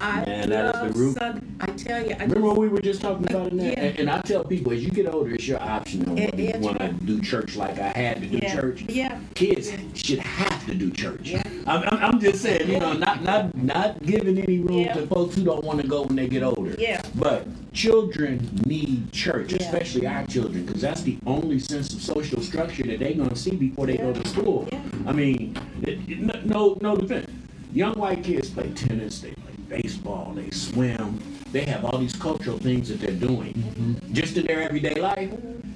[0.00, 1.14] I Man, that is the love.
[1.16, 1.46] Sunday.
[1.60, 3.56] I tell you, I Remember what we were just talking about that?
[3.56, 3.80] Yeah.
[3.80, 6.42] And, and I tell people, as you get older, it's your option on Yeah, whether
[6.42, 8.82] you want to do church like I had to do yeah, church.
[8.88, 9.20] Yeah.
[9.34, 11.20] Kids should have to do church.
[11.30, 11.42] Yeah.
[11.68, 14.94] I'm, I'm, I'm just saying, you know, not not not giving any room Yeah.
[14.94, 16.74] to folks who don't want to go when they get older.
[16.78, 17.00] Yeah.
[17.14, 19.58] But children need church, Yeah.
[19.62, 23.36] especially our children, because that's the only sense of social structure that they're going to
[23.36, 24.66] see before they go to school.
[24.72, 24.80] Yeah.
[25.06, 27.30] I mean, it, it- no no defense.
[27.72, 31.20] Young white kids play tennis, they play baseball, they swim,
[31.52, 34.12] they have all these cultural things that they're doing Mm-hmm.
[34.12, 35.30] just in their everyday life.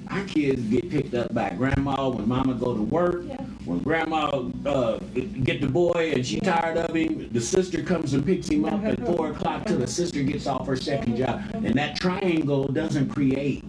[0.09, 3.23] Our kids get picked up by grandma when mama go to work.
[3.27, 3.37] Yeah.
[3.65, 4.97] When grandma uh,
[5.43, 8.83] get the boy and she tired of him, the sister comes and picks him up
[8.83, 11.41] at four o'clock till the sister gets off her second job.
[11.53, 13.63] And that triangle doesn't create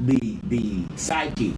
[0.00, 1.54] the the psyche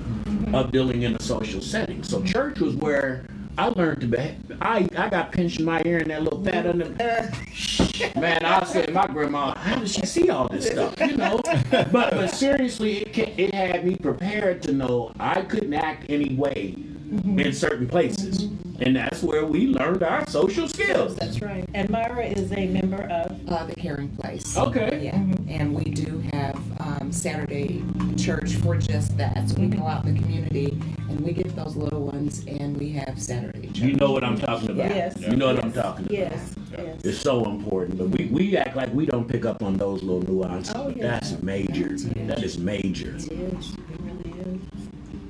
[0.52, 2.02] of dealing in a social setting.
[2.02, 4.34] So church was where I learned to be.
[4.60, 7.30] I, I got pinched in my ear and that little fat under.
[8.16, 10.94] Man, I said, my grandma, how did she see all this stuff?
[11.00, 15.74] You know, but but seriously, it ca- it had me prepared to know I couldn't
[15.74, 16.74] act any way
[17.10, 18.42] in certain places,
[18.80, 21.16] and that's where we learned our social skills.
[21.16, 21.68] That's right.
[21.74, 23.40] And Myra is a member of.
[23.48, 24.56] Uh, the Caring Place.
[24.56, 25.00] Okay.
[25.04, 25.16] Yeah,
[25.48, 27.82] and we do have um, Saturday
[28.16, 29.48] church for just that.
[29.48, 32.90] So we go out in the community and we get those little ones, and we
[32.92, 33.78] have Saturday church.
[33.78, 34.94] You know what I'm talking about.
[34.94, 35.18] Yes.
[35.20, 36.12] You know what I'm talking about.
[36.12, 36.54] Yes.
[36.70, 37.04] Yes.
[37.04, 40.22] It's so important, but we, we act like we don't pick up on those little
[40.22, 40.74] nuances.
[40.76, 41.02] Oh, but yeah.
[41.08, 41.88] That's major.
[42.26, 43.16] That is major.
[43.16, 43.72] It is.
[43.74, 44.60] It really is.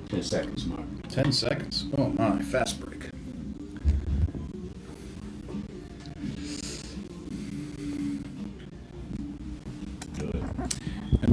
[0.09, 0.85] Ten seconds, Mark.
[1.09, 1.87] 10 seconds.
[1.97, 2.98] Oh my, fast break.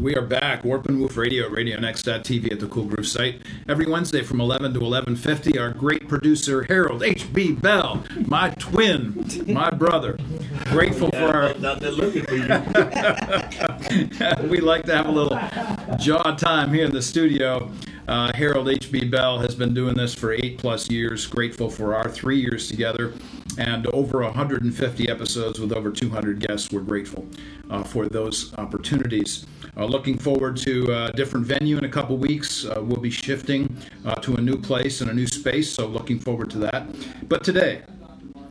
[0.06, 3.42] We are back, Warp and Woof Radio, RadioNext.tv at the Cool Groove site.
[3.68, 7.54] Every Wednesday from 11 to 11.50, our great producer, Harold H.B.
[7.54, 10.20] Bell, my twin, my brother.
[10.66, 11.56] Grateful for our...
[11.56, 12.44] They're looking for you.
[14.48, 15.40] we like to have a little
[15.98, 17.72] jaw time here in the studio.
[18.08, 19.06] Uh, Harold H.B.
[19.06, 21.26] Bell has been doing this for eight plus years.
[21.26, 23.14] Grateful for our three years together
[23.58, 26.72] and over 150 episodes with over 200 guests.
[26.72, 27.26] We're grateful
[27.70, 29.46] uh, for those opportunities.
[29.76, 32.66] Uh, looking forward to a different venue in a couple weeks.
[32.66, 36.20] Uh, we'll be shifting uh, to a new place and a new space, so looking
[36.20, 36.88] forward to that.
[37.28, 37.82] But today,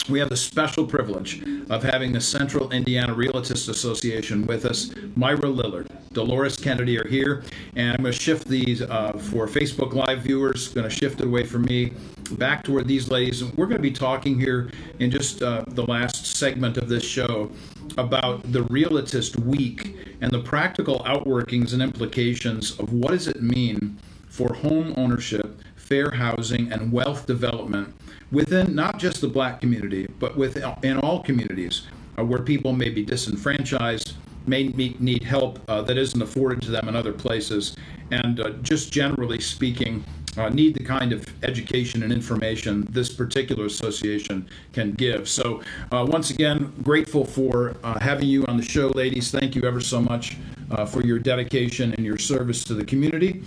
[0.08, 4.90] we have the special privilege of having the Central Indiana Realtist Association with us.
[5.16, 7.44] Myra Lillard, Dolores Kennedy are here,
[7.76, 10.68] and I'm going to shift these uh, for Facebook Live viewers.
[10.68, 11.92] Going to shift it away from me
[12.32, 13.44] back toward these ladies.
[13.44, 17.50] We're going to be talking here in just uh, the last segment of this show
[17.98, 23.98] about the Realtist Week and the practical outworkings and implications of what does it mean
[24.28, 27.94] for home ownership, fair housing, and wealth development
[28.32, 31.86] within not just the black community, but within all communities
[32.18, 34.14] uh, where people may be disenfranchised,
[34.46, 37.76] may need help uh, that isn't afforded to them in other places,
[38.10, 40.04] and uh, just generally speaking,
[40.36, 45.28] uh, need the kind of education and information this particular association can give.
[45.28, 49.30] So, uh, once again, grateful for uh, having you on the show, ladies.
[49.30, 50.36] Thank you ever so much
[50.72, 53.42] uh, for your dedication and your service to the community.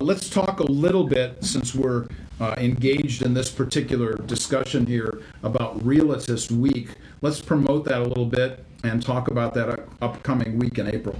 [0.00, 2.08] Let's talk a little bit, since we're
[2.58, 6.88] engaged in this particular discussion here about Realtist Week.
[7.22, 11.16] Let's promote that a little bit and talk about that upcoming week in April.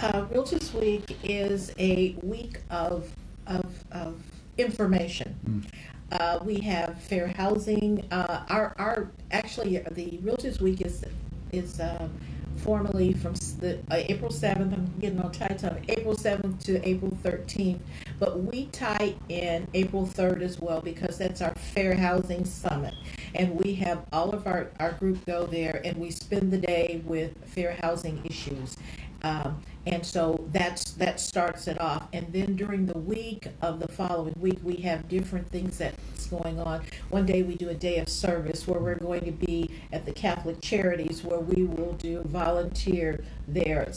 [0.00, 3.10] Uh, Realtors Week is a week of,
[3.46, 4.20] of, of
[4.56, 5.34] information.
[5.48, 5.64] Mm.
[6.12, 8.06] Uh, we have fair housing.
[8.10, 11.04] Uh, our, our actually the Realtors Week is
[11.52, 12.10] is um,
[12.58, 17.16] formally from the, uh, April 7th, I'm getting all tight on April 7th to April
[17.22, 17.78] 13th.
[18.18, 22.94] But we tie in April 3rd as well because that's our Fair Housing Summit.
[23.34, 27.02] And we have all of our, our group go there and we spend the day
[27.04, 28.76] with fair housing issues.
[29.22, 32.08] Um, and so that's that starts it off.
[32.12, 36.60] And then during the week of the following week, we have different things that's going
[36.60, 36.82] on.
[37.08, 40.12] One day we do a day of service where we're going to be at the
[40.12, 43.90] Catholic Charities where we will do volunteer there.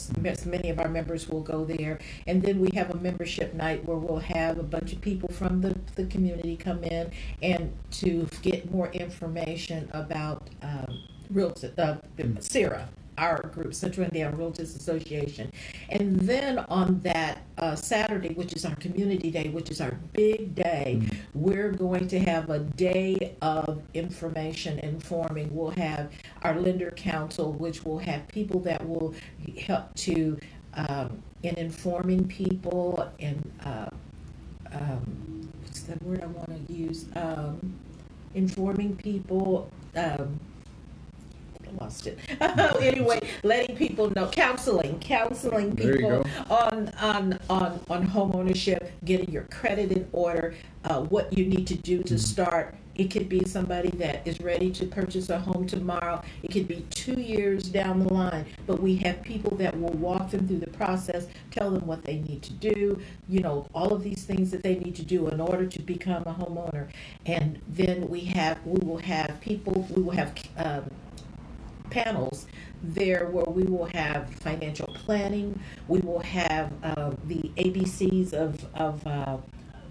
[0.46, 1.98] Many of our members will go there.
[2.26, 5.60] And then we have a membership night where we'll have a bunch of people from
[5.60, 7.10] the, the community come in
[7.42, 11.96] and to get more information about um, real uh,
[12.40, 15.52] CIRA our group, Central Indiana Realtors Association.
[15.90, 20.54] And then on that uh, Saturday, which is our community day, which is our big
[20.54, 21.18] day, mm-hmm.
[21.34, 25.54] we're going to have a day of information informing.
[25.54, 26.10] We'll have
[26.42, 29.14] our lender council, which will have people that will
[29.58, 30.38] help to
[30.74, 33.90] um, in informing people and uh,
[34.72, 37.06] um, what's the word I want to use?
[37.14, 37.74] Um,
[38.34, 39.70] informing people.
[39.94, 40.40] Um,
[41.80, 42.18] lost it.
[42.40, 49.44] anyway, letting people know, counseling, counseling people on on on on home ownership, getting your
[49.44, 50.54] credit in order,
[50.84, 52.16] uh, what you need to do to mm-hmm.
[52.16, 52.74] start.
[52.94, 56.22] It could be somebody that is ready to purchase a home tomorrow.
[56.42, 58.44] It could be two years down the line.
[58.66, 62.18] But we have people that will walk them through the process, tell them what they
[62.18, 65.40] need to do, you know, all of these things that they need to do in
[65.40, 66.88] order to become a homeowner.
[67.24, 70.90] And then we have, we will have people, we will have um,
[71.92, 72.46] panels
[72.82, 79.06] there where we will have financial planning, we will have uh, the ABCs of, of,
[79.06, 79.36] uh,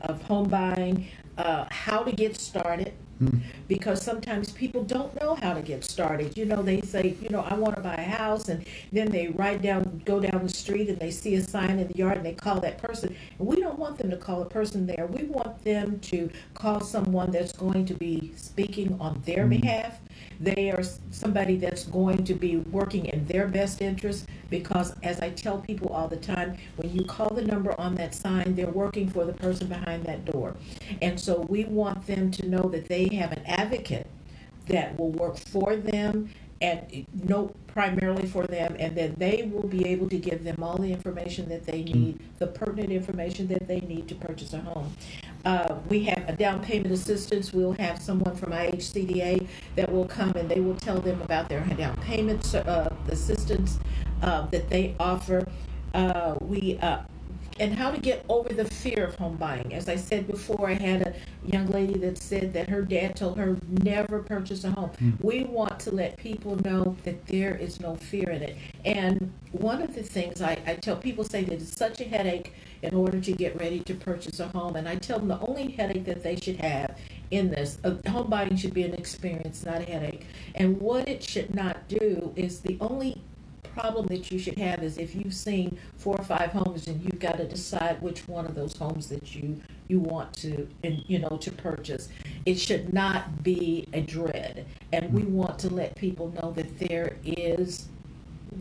[0.02, 2.94] of home buying, uh, how to get started.
[3.20, 3.38] Hmm.
[3.68, 6.36] Because sometimes people don't know how to get started.
[6.36, 9.28] You know, they say, you know, I want to buy a house, and then they
[9.28, 12.26] ride down, go down the street, and they see a sign in the yard, and
[12.26, 13.16] they call that person.
[13.38, 15.06] And we don't want them to call a person there.
[15.06, 20.00] We want them to call someone that's going to be speaking on their mm behalf
[20.42, 25.30] they are somebody that's going to be working in their best interest because, as I
[25.30, 29.08] tell people all the time, when you call the number on that sign, they're working
[29.08, 30.56] for the person behind that door.
[31.02, 34.08] And so we want them to know that they have an advocate
[34.68, 36.30] that will work for them
[36.62, 40.62] and eh, no primarily for them and then they will be able to give them
[40.62, 41.92] all the information that they hmm.
[41.92, 44.96] need the pertinent information that they need to purchase a home
[45.46, 47.54] uh, we have a down payment assistance.
[47.54, 51.62] We'll have someone from IHCDA that will come and they will tell them about their
[51.62, 53.80] down payment uh, assistance
[54.22, 55.48] uh, that they offer.
[55.94, 57.00] Uh, we uh,
[57.60, 59.74] and how to get over the fear of home buying.
[59.74, 61.14] As I said before, I had a
[61.46, 64.90] young lady that said that her dad told her never purchase a home.
[65.00, 65.24] Mm.
[65.24, 68.58] We want to let people know that there is no fear in it.
[68.84, 72.54] And one of the things I, I tell people say that it's such a headache
[72.84, 74.76] in order to get ready to purchase a home.
[74.76, 76.98] And I tell them the only headache that they should have
[77.32, 80.26] in this, uh, home buying should be an experience, not a headache.
[80.56, 83.22] And what it should not do is the only
[83.74, 87.20] problem that you should have is if you've seen four or five homes and you've
[87.20, 91.20] got to decide which one of those homes that you you want to and you
[91.20, 92.10] know to purchase.
[92.46, 97.18] It should not be a dread, and we want to let people know that there
[97.24, 97.88] is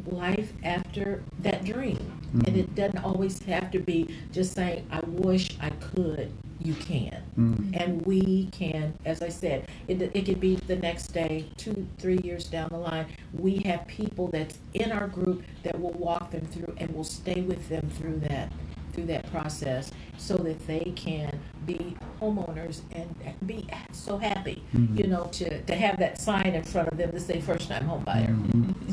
[0.06, 1.96] life after that dream.
[1.96, 2.40] Mm-hmm.
[2.46, 6.32] And it doesn't always have to be just saying, I wish I could.
[6.62, 7.22] You can.
[7.38, 7.74] Mm-hmm.
[7.74, 12.18] And we can, as I said, it, it could be the next day, two, three
[12.22, 13.06] years down the line.
[13.32, 17.40] We have people that's in our group that will walk them through and will stay
[17.40, 18.52] with them through that
[18.92, 23.14] through that process so that they can be homeowners and
[23.46, 24.96] be so happy, mm-hmm.
[24.96, 27.84] you know, to, to have that sign in front of them to say first time
[27.84, 28.26] home buyer.
[28.26, 28.92] Mm-hmm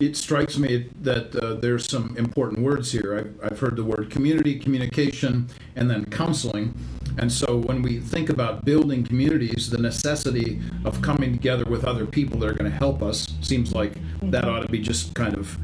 [0.00, 3.16] it strikes me that uh, there's some important words here.
[3.16, 6.74] I've, I've, heard the word community, communication, and then counseling.
[7.18, 12.06] And so when we think about building communities, the necessity of coming together with other
[12.06, 15.34] people that are going to help us seems like that ought to be just kind
[15.34, 15.58] of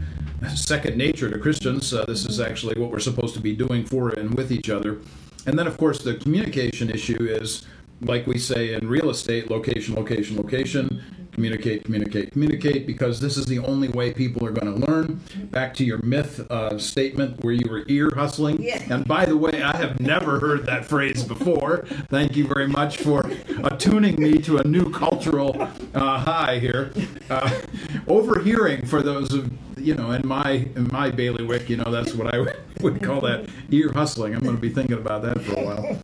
[0.54, 1.92] second nature to Christians.
[1.92, 4.98] Uh, this is actually what we're supposed to be doing for and with each other.
[5.46, 7.66] And then, of course, the communication issue is
[8.00, 11.02] like we say in real estate location, location, location
[11.38, 15.20] communicate, communicate, communicate, because this is the only way people are going to learn.
[15.52, 18.60] Back to your myth uh, statement where you were ear hustling.
[18.60, 18.82] Yeah.
[18.90, 21.86] And by the way, I have never heard that phrase before.
[22.08, 23.30] Thank you very much for
[23.62, 25.62] attuning me to a new cultural
[25.94, 26.90] uh, high here.
[27.30, 27.60] Uh,
[28.08, 29.48] overhearing, for those of
[29.78, 32.44] you know, in my in my bailiwick, you know, that's what I
[32.80, 34.34] would call that ear hustling.
[34.34, 35.98] I'm going to be thinking about that for a while.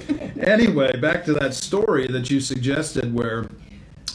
[0.46, 3.48] Anyway, back to that story that you suggested, where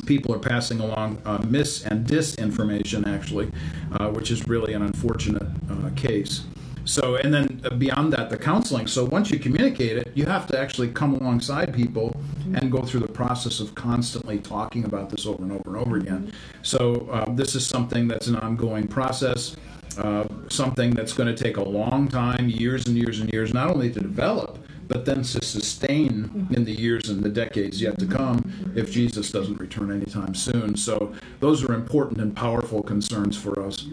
[0.10, 3.48] people are passing along uh, mis and disinformation, actually,
[3.94, 6.46] uh, which is really an unfortunate uh, case.
[6.84, 8.88] So, and then beyond that, the counseling.
[8.88, 12.20] So, once you communicate it, you have to actually come alongside people
[12.56, 15.98] and go through the process of constantly talking about this over and over and over
[15.98, 16.34] again.
[16.64, 19.56] So, uh, this is something that's an ongoing process.
[19.98, 23.70] Uh, something that's going to take a long time, years and years and years, not
[23.70, 24.58] only to develop,
[24.90, 29.32] but then to sustain in the years and the decades yet to come if Jesus
[29.32, 30.76] doesn't return anytime soon.
[30.76, 33.88] So those are important and powerful concerns for us.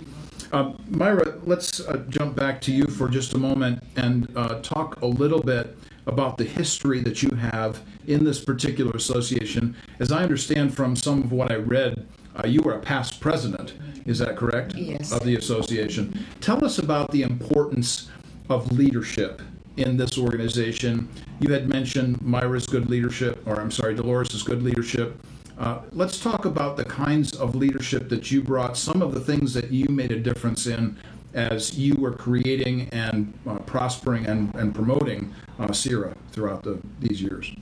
[0.52, 5.00] Uh, Myra, let's uh, jump back to you for just a moment and uh, talk
[5.02, 9.76] a little bit about the history that you have in this particular association.
[9.98, 12.06] As I understand from some of what I read,
[12.36, 13.74] uh, you were a past president,
[14.06, 14.74] is that correct?
[14.76, 15.12] Yes.
[15.12, 16.24] Of the association.
[16.40, 18.08] Tell us about the importance
[18.48, 19.42] of leadership
[19.76, 21.08] in this organization.
[21.40, 25.20] You had mentioned Myra's good leadership, or I'm sorry, Dolores' good leadership.
[25.58, 29.54] Uh, let's talk about the kinds of leadership that you brought, some of the things
[29.54, 30.96] that you made a difference in
[31.32, 37.22] as you were creating and uh, prospering and, and promoting uh, CIRA throughout the, these
[37.22, 37.54] years.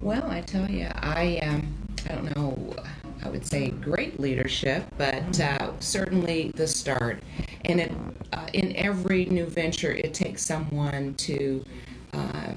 [0.00, 1.72] Well, I tell you, I um,
[2.10, 2.74] I don't know
[3.22, 7.22] I would say, great leadership, but uh, certainly the start.
[7.64, 7.92] And it,
[8.32, 11.64] uh, in every new venture, it takes someone to
[12.12, 12.54] uh,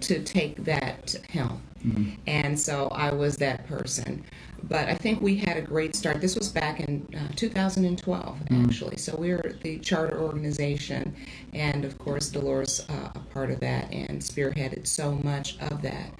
[0.00, 1.62] to take that helm.
[1.86, 2.10] Mm-hmm.
[2.26, 4.24] And so I was that person.
[4.64, 6.20] But I think we had a great start.
[6.20, 8.64] This was back in uh, 2012, mm-hmm.
[8.64, 8.96] actually.
[8.96, 11.14] So we were the charter organization,
[11.52, 16.10] and of course, Dolores uh, a part of that and spearheaded so much of that.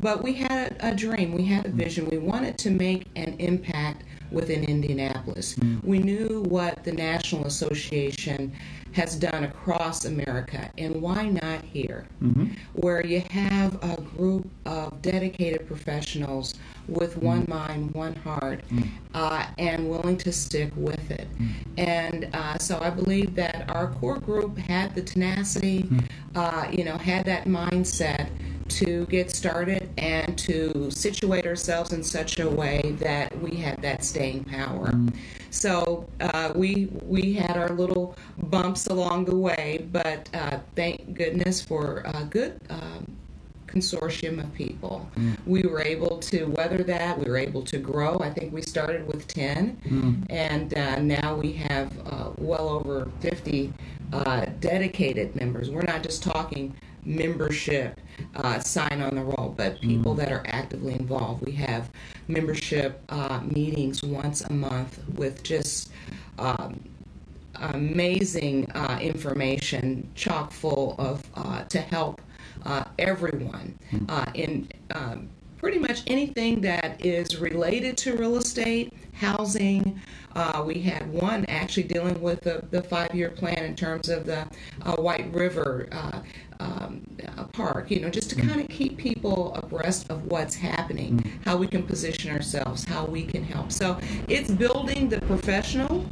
[0.00, 2.08] But we had a, dream, we had a vision.
[2.08, 5.56] We wanted to make an impact within Indianapolis.
[5.56, 5.86] Mm-hmm.
[5.86, 8.52] We knew what the National Association
[8.92, 12.46] has done across America, and why not here, mm-hmm.
[12.72, 16.54] where you have a group of dedicated professionals
[16.90, 17.26] with mm-hmm.
[17.26, 18.88] one mind, one heart, mm-hmm.
[19.14, 21.28] uh, and willing to stick with it.
[21.34, 21.80] Mm-hmm.
[21.80, 25.88] And uh, so I believe that our core group had the tenacity,
[26.34, 28.28] uh, you know, had that mindset
[28.70, 34.04] to get started and to situate ourselves in such a way that we had that
[34.04, 34.88] staying power.
[34.88, 35.14] Mm.
[35.50, 41.60] So uh, we we had our little bumps along the way, but uh, thank goodness
[41.60, 42.60] for a good.
[43.70, 45.08] Um, consortium of people.
[45.16, 45.36] Mm.
[45.46, 47.18] We were able to weather that.
[47.18, 48.18] We were able to grow.
[48.20, 50.26] I think we started with 10, mm.
[50.30, 53.72] and uh, now we have uh, well over 50
[54.12, 55.70] uh, dedicated members.
[55.70, 57.98] We're not just talking membership
[58.36, 60.18] uh, sign on the roll, but people mm.
[60.18, 61.44] that are actively involved.
[61.44, 61.90] We have
[62.28, 65.90] membership uh, meetings once a month with just
[66.38, 66.80] um,
[67.54, 72.20] amazing uh, information, chock full of uh, to help
[72.64, 74.04] uh, everyone mm.
[74.08, 74.68] uh, in.
[74.94, 75.28] Um,
[75.60, 80.00] pretty much anything that is related to real estate, housing.
[80.34, 84.24] Uh, we had one actually dealing with the, the five year plan in terms of
[84.24, 84.46] the
[84.82, 86.22] uh, White River uh,
[86.60, 87.02] um,
[87.52, 88.48] park, you know, just to mm.
[88.48, 91.44] kind of keep people abreast of what's happening, mm.
[91.44, 93.70] how we can position ourselves, how we can help.
[93.70, 93.98] So
[94.28, 96.06] it's building the professional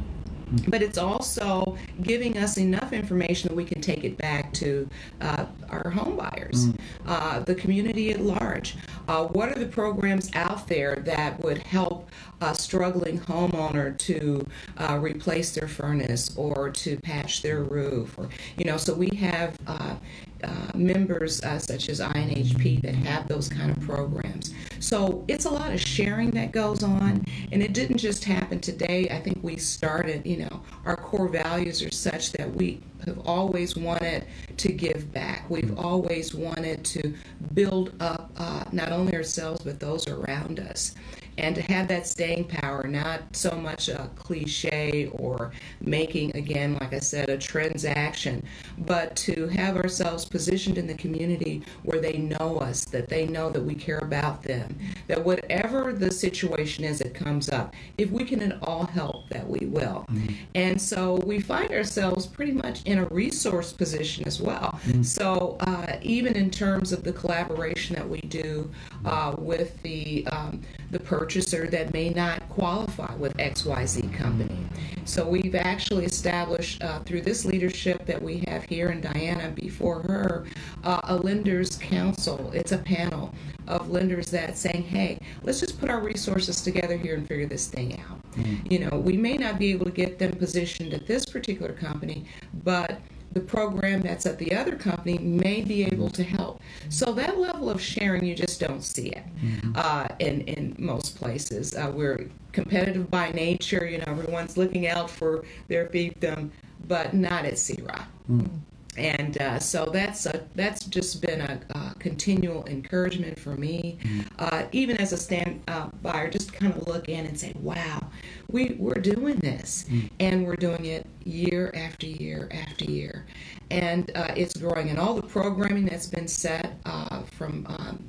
[0.67, 4.89] but it's also giving us enough information that we can take it back to
[5.21, 6.79] uh, our home buyers, mm.
[7.05, 8.75] uh, the community at large.
[9.09, 14.45] Uh, what are the programs out there that would help a struggling homeowner to
[14.77, 18.15] uh, replace their furnace or to patch their roof?
[18.19, 19.95] Or you know, so we have uh,
[20.43, 24.53] uh, members uh, such as INHP that have those kind of programs.
[24.79, 29.09] So it's a lot of sharing that goes on, and it didn't just happen today.
[29.09, 33.75] I think we started, you know, our core values are such that we have always
[33.75, 34.25] wanted
[34.57, 35.49] to give back.
[35.49, 37.13] We've always wanted to
[37.53, 40.95] build up uh, not only ourselves but those around us
[41.39, 46.93] and to have that staying power, not so much a cliche or making, again, like
[46.93, 48.43] I said, a transaction,
[48.79, 53.49] but to have ourselves positioned in the community where they know us, that they know
[53.49, 54.77] that we care about them,
[55.07, 59.47] that whatever the situation is that comes up, if we can at all help, that
[59.47, 60.05] we will.
[60.09, 60.33] Mm-hmm.
[60.55, 64.79] And so we find ourselves pretty much in a resource position as well.
[64.85, 65.03] Mm-hmm.
[65.03, 68.69] So uh, even in terms of the collaboration that we do
[69.05, 70.61] uh, with the um,
[70.91, 70.99] the
[71.29, 74.65] purchaser that may not qualify with XYZ company.
[75.05, 80.01] So we've actually established uh, through this leadership that we have here and Diana before
[80.01, 80.47] her
[80.83, 82.49] uh, a lenders council.
[82.51, 83.31] It's a panel
[83.67, 87.67] of lenders that saying, hey, let's just put our resources together here and figure this
[87.67, 88.31] thing out.
[88.31, 88.73] Mm-hmm.
[88.73, 92.25] You know, we may not be able to get them positioned at this particular company,
[92.63, 92.99] but
[93.33, 96.61] the program that's at the other company may be able to help.
[96.89, 99.73] So that level of sharing, you just don't see it mm-hmm.
[99.75, 101.75] uh, in in most places.
[101.75, 103.85] Uh, we're competitive by nature.
[103.85, 106.49] You know, everyone's looking out for their fiefdom,
[106.87, 108.07] but not at CIRA.
[108.29, 108.68] Mm-hmm
[108.99, 114.21] and uh, so that's a, that's just been a, a continual encouragement for me, mm-hmm.
[114.37, 118.11] uh, even as a stand uh, buyer, just kind of look in and say, "Wow,
[118.51, 120.07] we we're doing this, mm-hmm.
[120.19, 123.25] and we're doing it year after year after year,
[123.71, 128.03] and uh, it's growing." And all the programming that's been set uh, from um,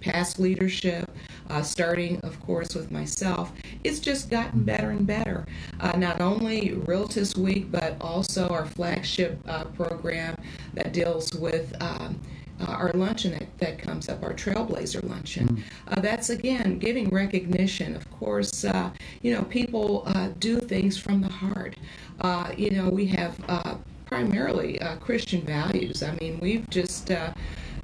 [0.00, 1.10] past leadership,
[1.50, 3.52] uh, starting, of course, with myself,
[3.84, 5.46] it's just gotten better and better.
[5.80, 10.36] Uh, not only Realtist Week, but also our flagship uh, program
[10.74, 11.74] that deals with.
[11.80, 12.18] Um,
[12.60, 15.48] uh, our luncheon that, that, comes up, our Trailblazer luncheon.
[15.48, 15.62] Mm.
[15.88, 17.96] Uh, that's again giving recognition.
[17.96, 18.90] Of course, uh,
[19.22, 21.76] you know, people uh, do things from the heart.
[22.20, 26.02] Uh, you know, we have uh, primarily Christian values.
[26.02, 27.10] I mean, we've just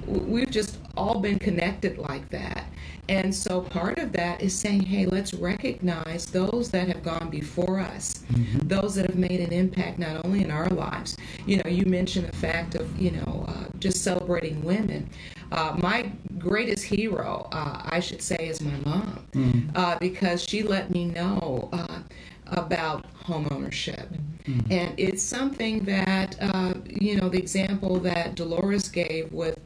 [0.07, 2.65] we've just all been connected like that.
[3.09, 7.79] And so part of that is saying, hey, let's recognize those that have gone before
[7.79, 8.67] us, mm-hmm.
[8.67, 11.15] those that have made an impact not only in our lives.
[11.45, 15.09] You know, you mentioned the fact of, you know, uh, just celebrating women.
[15.53, 19.97] Uh, my greatest hero, uh, I should say, is my mom, mm-hmm.
[19.99, 21.99] because she let me know uh,
[22.47, 24.09] about home ownership.
[24.43, 24.71] Mm-hmm.
[24.71, 29.57] And it's something that, uh, you know, the example that Dolores gave with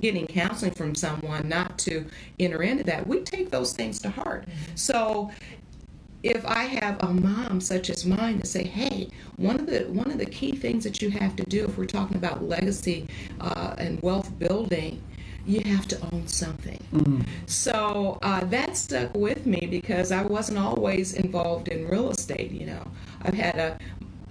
[0.00, 2.06] getting counseling from someone not to
[2.38, 4.46] enter into that, we take those things to heart.
[4.74, 5.30] So
[6.24, 10.10] if I have a mom such as mine to say, "Hey, one of the one
[10.10, 13.06] of the key things that you have to do if we're talking about legacy
[13.40, 15.00] uh, and wealth building."
[15.46, 16.82] You have to own something.
[16.94, 17.20] Mm-hmm.
[17.44, 22.50] So uh, that stuck with me because I wasn't always involved in real estate.
[22.50, 22.82] You know,
[23.20, 23.78] I've had a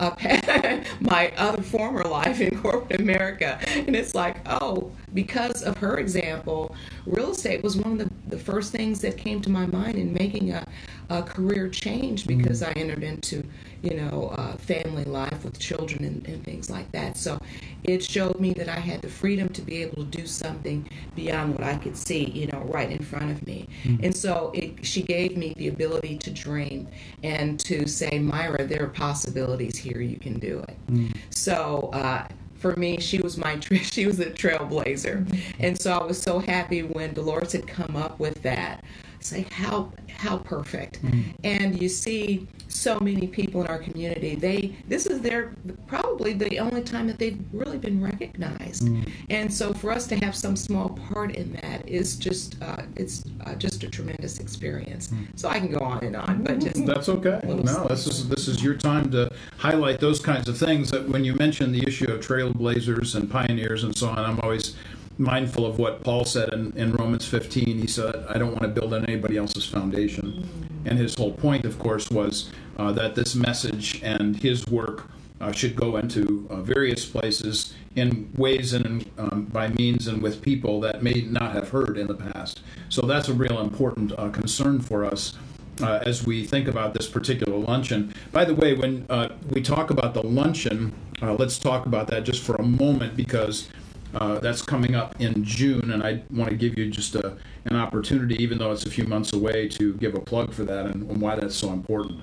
[0.03, 0.19] up
[0.99, 3.59] my other former life in corporate America.
[3.67, 6.75] And it's like, oh, because of her example,
[7.05, 10.13] real estate was one of the, the first things that came to my mind in
[10.13, 10.65] making a,
[11.09, 12.77] a career change because mm-hmm.
[12.77, 13.43] I entered into,
[13.83, 17.17] you know, uh, family life with children and, and, things like that.
[17.17, 17.37] So
[17.83, 21.53] it showed me that I had the freedom to be able to do something beyond
[21.53, 23.67] what I could see, you know, right in front of me.
[23.83, 24.05] Mm-hmm.
[24.05, 26.87] And so it, she gave me the ability to dream
[27.23, 29.99] and to say, Myra, there are possibilities here.
[29.99, 30.77] You can do it.
[30.87, 31.19] Mm-hmm.
[31.29, 32.27] So, uh,
[32.63, 35.27] for me, she was my she was a trailblazer,
[35.59, 38.85] and so I was so happy when Dolores had come up with that.
[39.23, 41.21] Say how how perfect, mm-hmm.
[41.43, 44.35] and you see so many people in our community.
[44.35, 45.53] They this is their
[45.87, 49.09] probably the only time that they've really been recognized, mm.
[49.29, 53.23] and so for us to have some small part in that is just uh, it's
[53.45, 55.07] uh, just a tremendous experience.
[55.07, 55.27] Mm.
[55.39, 57.39] So I can go on and on, but just that's okay.
[57.43, 60.91] No, this is this is your time to highlight those kinds of things.
[60.91, 64.75] That when you mention the issue of trailblazers and pioneers and so on, I'm always
[65.17, 67.79] mindful of what Paul said in, in Romans 15.
[67.79, 70.47] He said, I don't want to build on anybody else's foundation.
[70.83, 70.89] Mm.
[70.89, 75.09] And his whole point, of course, was uh, that this message and his work
[75.39, 80.41] uh, should go into uh, various places in ways and um, by means and with
[80.41, 82.61] people that may not have heard in the past.
[82.89, 85.37] So that's a real important uh, concern for us
[85.81, 88.13] uh, as we think about this particular luncheon.
[88.31, 92.23] By the way, when uh, we talk about the luncheon, uh, let's talk about that
[92.23, 93.69] just for a moment because
[94.15, 97.75] uh, that's coming up in June, and I want to give you just a, an
[97.75, 101.09] opportunity, even though it's a few months away, to give a plug for that and,
[101.09, 102.21] and why that's so important.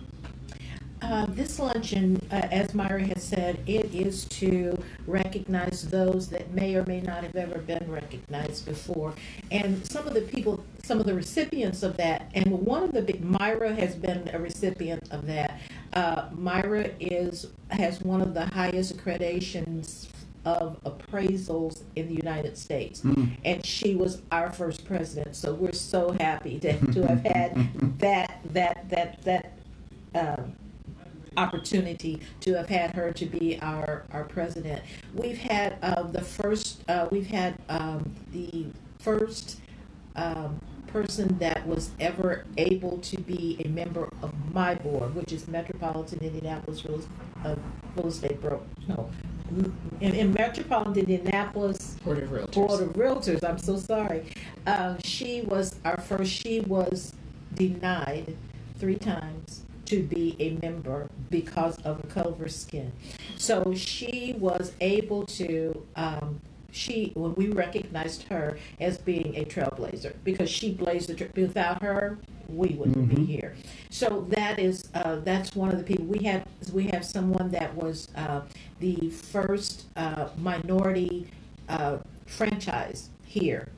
[1.03, 6.75] Uh, this luncheon, uh, as Myra has said, it is to recognize those that may
[6.75, 9.15] or may not have ever been recognized before.
[9.51, 13.01] And some of the people, some of the recipients of that, and one of the
[13.01, 15.59] big, Myra has been a recipient of that.
[15.95, 20.09] Uh, Myra is has one of the highest accreditations
[20.45, 23.03] of appraisals in the United States.
[23.03, 23.37] Mm.
[23.45, 25.37] And she was our first president.
[25.37, 29.53] So we're so happy to, to have had that, that, that, that,
[30.15, 30.55] um,
[31.37, 34.83] opportunity to have had her to be our, our president.
[35.15, 38.67] We've had um, the first, uh, we've had um, the
[38.99, 39.61] first
[40.17, 46.19] um, person that was ever able to be a member of MIBOR, which is Metropolitan
[46.21, 47.01] Indianapolis Real,
[47.45, 47.55] uh,
[47.97, 48.63] Real Estate Bro.
[48.89, 49.09] No,
[50.01, 52.53] in, in Metropolitan Indianapolis Board of Realtors.
[52.53, 53.45] Board of Realtors.
[53.45, 54.27] I'm so sorry.
[54.67, 56.33] Um, she was our first.
[56.33, 57.15] She was
[57.55, 58.37] denied
[58.79, 62.93] three times to be a member because of a color skin.
[63.37, 65.87] So she was able to.
[65.97, 66.41] Um,
[66.73, 71.31] she when we recognized her as being a trailblazer because she blazed the trail.
[71.35, 72.19] Without her,
[72.55, 73.27] we wouldn't be Mhm.
[73.27, 73.55] here.
[73.91, 76.45] So that is uh, that's one of the people we have.
[76.73, 78.43] We have someone that was uh,
[78.81, 81.27] the first uh, minority
[81.69, 83.69] uh, franchise here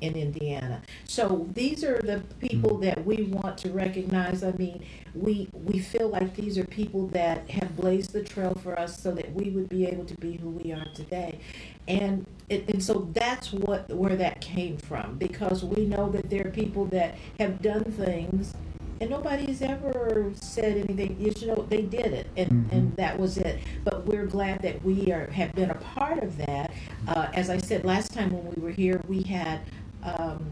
[0.00, 0.82] in Indiana.
[1.06, 4.42] So these are the people that we want to recognize.
[4.42, 4.84] I mean,
[5.14, 9.12] we we feel like these are people that have blazed the trail for us so
[9.12, 11.40] that we would be able to be who we are today.
[11.88, 16.46] And it, and so that's what where that came from because we know that there
[16.46, 18.54] are people that have done things
[19.00, 21.16] and nobody's ever said anything.
[21.20, 22.72] You know, they did it, and, Mhm.
[22.72, 23.60] and that was it.
[23.84, 26.72] But we're glad that we are have been a part of that.
[27.08, 29.60] Uh, as I said last time when we were here, we had
[30.02, 30.46] um,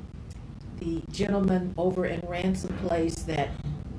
[0.81, 3.51] the gentleman over in Ransom Place that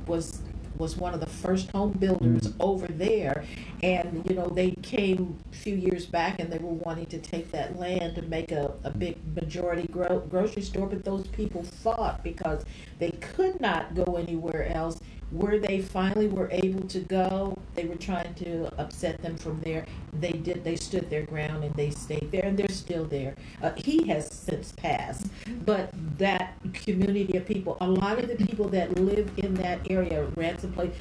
[0.07, 0.41] was
[0.77, 2.53] was one of the first home builders Mhm.
[2.59, 3.43] over there,
[3.83, 7.51] and you know they came a few years back and they were wanting to take
[7.51, 12.23] that land to make a, a big majority gro- grocery store, but those people fought
[12.23, 12.63] because
[12.99, 14.99] they could not go anywhere else.
[15.31, 19.85] Where they finally were able to go, they were trying to upset them from there.
[20.19, 20.63] They did.
[20.63, 23.35] They stood their ground and they stayed there, and they're still there.
[23.61, 25.27] Uh, he has since passed,
[25.67, 30.23] but that community of people, a lot of the people that live in that area,
[30.35, 30.93] Ransom Place,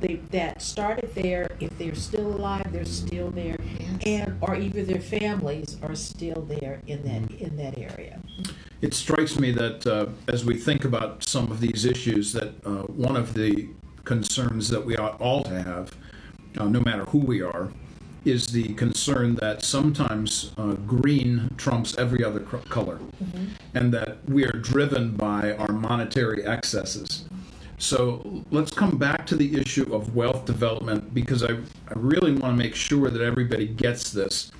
[0.00, 1.50] they that started there.
[1.60, 4.02] If they're still alive, they're still there, Yes.
[4.06, 8.20] and or either their families are still there in that in that area.
[8.82, 12.82] It strikes me that uh, as we think about some of these issues, that uh,
[12.82, 13.68] one of the
[14.04, 15.96] concerns that we ought all to have,
[16.58, 17.70] uh, no matter who we are,
[18.24, 22.98] is the concern that sometimes uh, green trumps every other cr- color,
[23.74, 27.24] and that we are driven by our monetary excesses.
[27.78, 32.56] So let's come back to the issue of wealth development because I, I really want
[32.56, 34.50] to make sure that everybody gets this.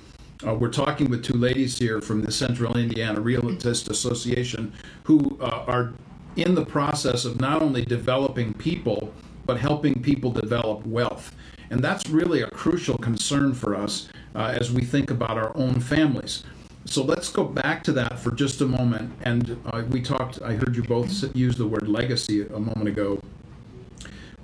[0.45, 4.71] Uh, we're talking with two ladies here from the Central Indiana Realtist Association
[5.03, 5.93] who uh, are
[6.35, 9.11] in the process of not only developing people,
[9.47, 11.35] but helping people develop wealth.
[11.71, 15.79] And that's really a crucial concern for us uh, as we think about our own
[15.79, 16.43] families.
[16.89, 19.11] So let's go back to that for just a moment.
[19.21, 23.21] And uh, we talked, I heard you both use the word legacy a moment ago.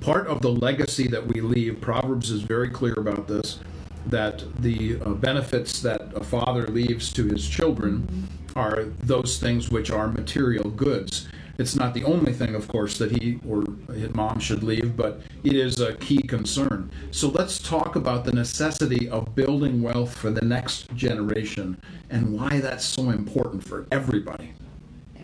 [0.02, 3.60] Part of the legacy that we leave, Proverbs is very clear about this,
[4.08, 8.28] that the uh, benefits that a father leaves to his children
[8.58, 11.30] are those things which are material goods.
[11.58, 15.22] It's not the only thing, of course, that he or his mom should leave, but
[15.44, 16.90] it is a key concern.
[17.12, 21.78] So let's talk about the necessity of building wealth for the next generation
[22.10, 24.54] and why that's so important for everybody.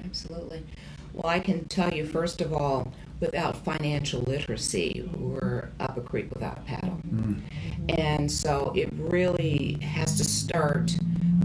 [0.06, 0.64] Absolutely.
[1.14, 6.30] Well, I can tell you, first of all, without financial literacy, we're up a creek
[6.34, 7.02] without a paddle.
[7.90, 10.96] And so it really has to start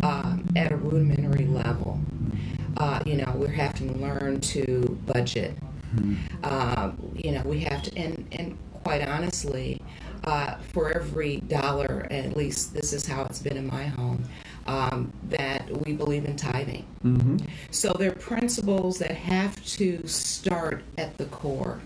[0.03, 1.99] um, at a rudimentary level.
[2.77, 5.57] Uh, you know, we're having to learn to budget.
[6.43, 9.81] Um, you know, we have to, and, and quite honestly,
[10.25, 14.25] uh, for every dollar, at least this is how it's been in my home,
[14.67, 16.85] um, that we believe in tithing.
[17.05, 17.37] Mm-hmm.
[17.71, 21.81] So there are principles that have to start at the core.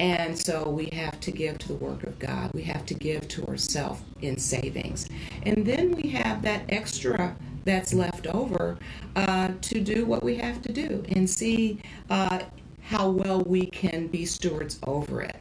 [0.00, 2.50] And so we have to give to the work of God.
[2.52, 5.08] We have to give to ourselves in savings.
[5.44, 8.76] And then we have that extra that's left over
[9.16, 12.40] uh, to do what we have to do and see uh,
[12.82, 15.36] how well we can be stewards over it.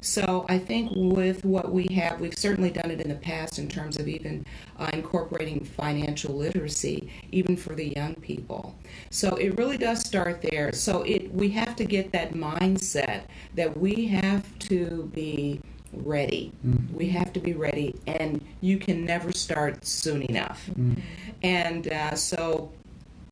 [0.00, 3.68] So I think with what we have, we've certainly done it in the past in
[3.68, 4.44] terms of even
[4.78, 8.74] uh, incorporating financial literacy, even for the young people.
[9.10, 10.72] So it really does start there.
[10.72, 13.22] So it we have to get that mindset
[13.54, 15.60] that we have to be
[15.92, 16.52] ready.
[16.66, 16.92] Mm.
[16.92, 20.68] We have to be ready, and you can never start soon enough.
[20.78, 21.00] Mm.
[21.42, 22.72] And uh, so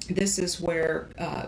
[0.08, 1.46] this is where uh,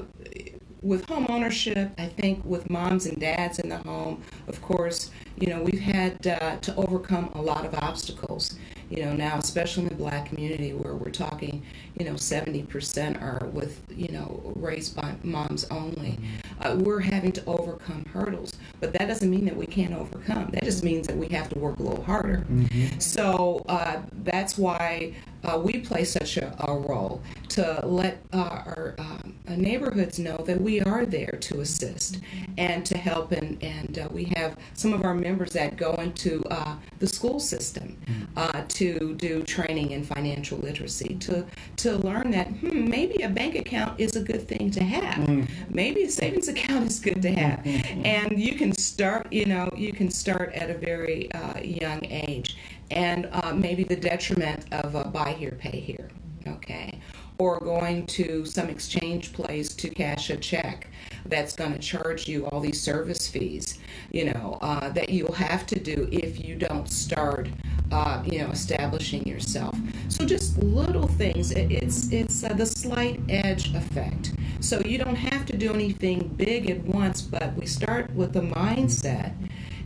[0.82, 5.46] with home ownership, I think with moms and dads in the home, of course, you
[5.46, 8.58] know, we've had uh, to overcome a lot of obstacles.
[8.93, 11.62] You know, now, especially in the black community where we're talking,
[11.99, 16.18] you know, 70% are with, you know, raised by moms only.
[16.61, 20.51] Uh, we're having to overcome hurdles, but that doesn't mean that we can't overcome.
[20.53, 22.45] That just means that we have to work a little harder.
[22.51, 22.99] Mm-hmm.
[22.99, 25.14] So uh, that's why
[25.45, 30.36] uh, we play such a, a, role to let uh, our um, uh, neighborhoods know
[30.38, 32.20] that we are there to assist
[32.59, 33.32] and to help.
[33.32, 37.40] And, and uh, we have some of our members that go into uh, the school
[37.40, 37.99] system
[38.36, 41.45] uh, to do training in financial literacy, to,
[41.76, 45.26] to learn that hmm, maybe a bank account is a good thing to have.
[45.26, 45.49] Mm.
[45.68, 47.66] Maybe a savings account is good to have.
[47.66, 51.28] and you can start, you know, you can start at a very
[51.62, 52.57] young age
[52.93, 56.11] and uh, maybe the detriment of a buy here, pay here,
[56.47, 57.01] okay?
[57.38, 60.88] Or going to some exchange place to cash a check
[61.26, 63.78] that's going to charge you all these service fees,
[64.11, 67.49] you know, uh, that you'll have to do if you don't start,
[67.90, 69.76] uh, you know, establishing yourself.
[70.09, 71.53] So just little things.
[71.53, 74.34] It's it's uh, the slight edge effect.
[74.61, 78.43] So you don't have to do anything big at once, but we start with the
[78.43, 79.34] mindset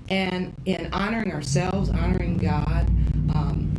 [0.08, 2.88] and in honoring ourselves, honoring God,
[3.34, 3.72] um,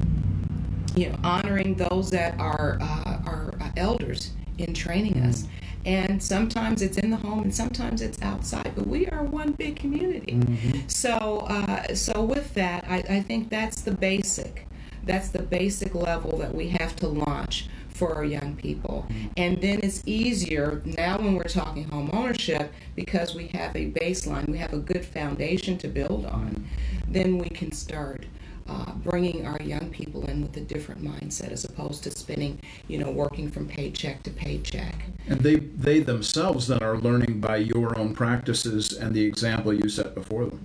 [0.96, 5.46] you know, honoring those that are uh, our elders in training us.
[5.86, 8.74] And sometimes it's in the home, and sometimes it's outside.
[8.76, 10.34] But we are one big community.
[10.34, 10.88] Mm-hmm.
[10.88, 14.68] So, uh, so with that, I, I think that's the basic.
[15.06, 19.08] That's the basic level that we have to launch for our young people.
[19.36, 24.48] And then it's easier now when we're talking home ownership because we have a baseline,
[24.48, 26.68] we have a good foundation to build on.
[27.08, 28.26] Then we can start
[28.70, 32.98] uh, bringing our young people in with a different mindset as opposed to spending, you
[32.98, 34.95] know, working from paycheck to paycheck.
[35.28, 39.89] And they they themselves then are learning by your own practices and the example you
[39.89, 40.60] set before them.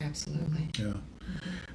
[0.00, 0.68] Absolutely.
[0.78, 0.92] Yeah.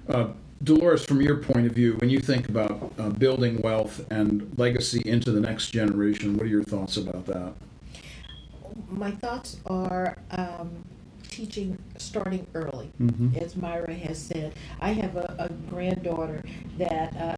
[0.07, 0.27] Uh,
[0.63, 5.01] Dolores, from your point of view, when you think about uh, building wealth and legacy
[5.05, 7.53] into the next generation, what are your thoughts about that?
[8.89, 10.85] My thoughts are um,
[11.27, 12.91] teaching starting early.
[13.01, 13.35] Mm-hmm.
[13.37, 16.43] As Myra has said, I have a, a granddaughter
[16.77, 17.15] that.
[17.17, 17.35] Uh,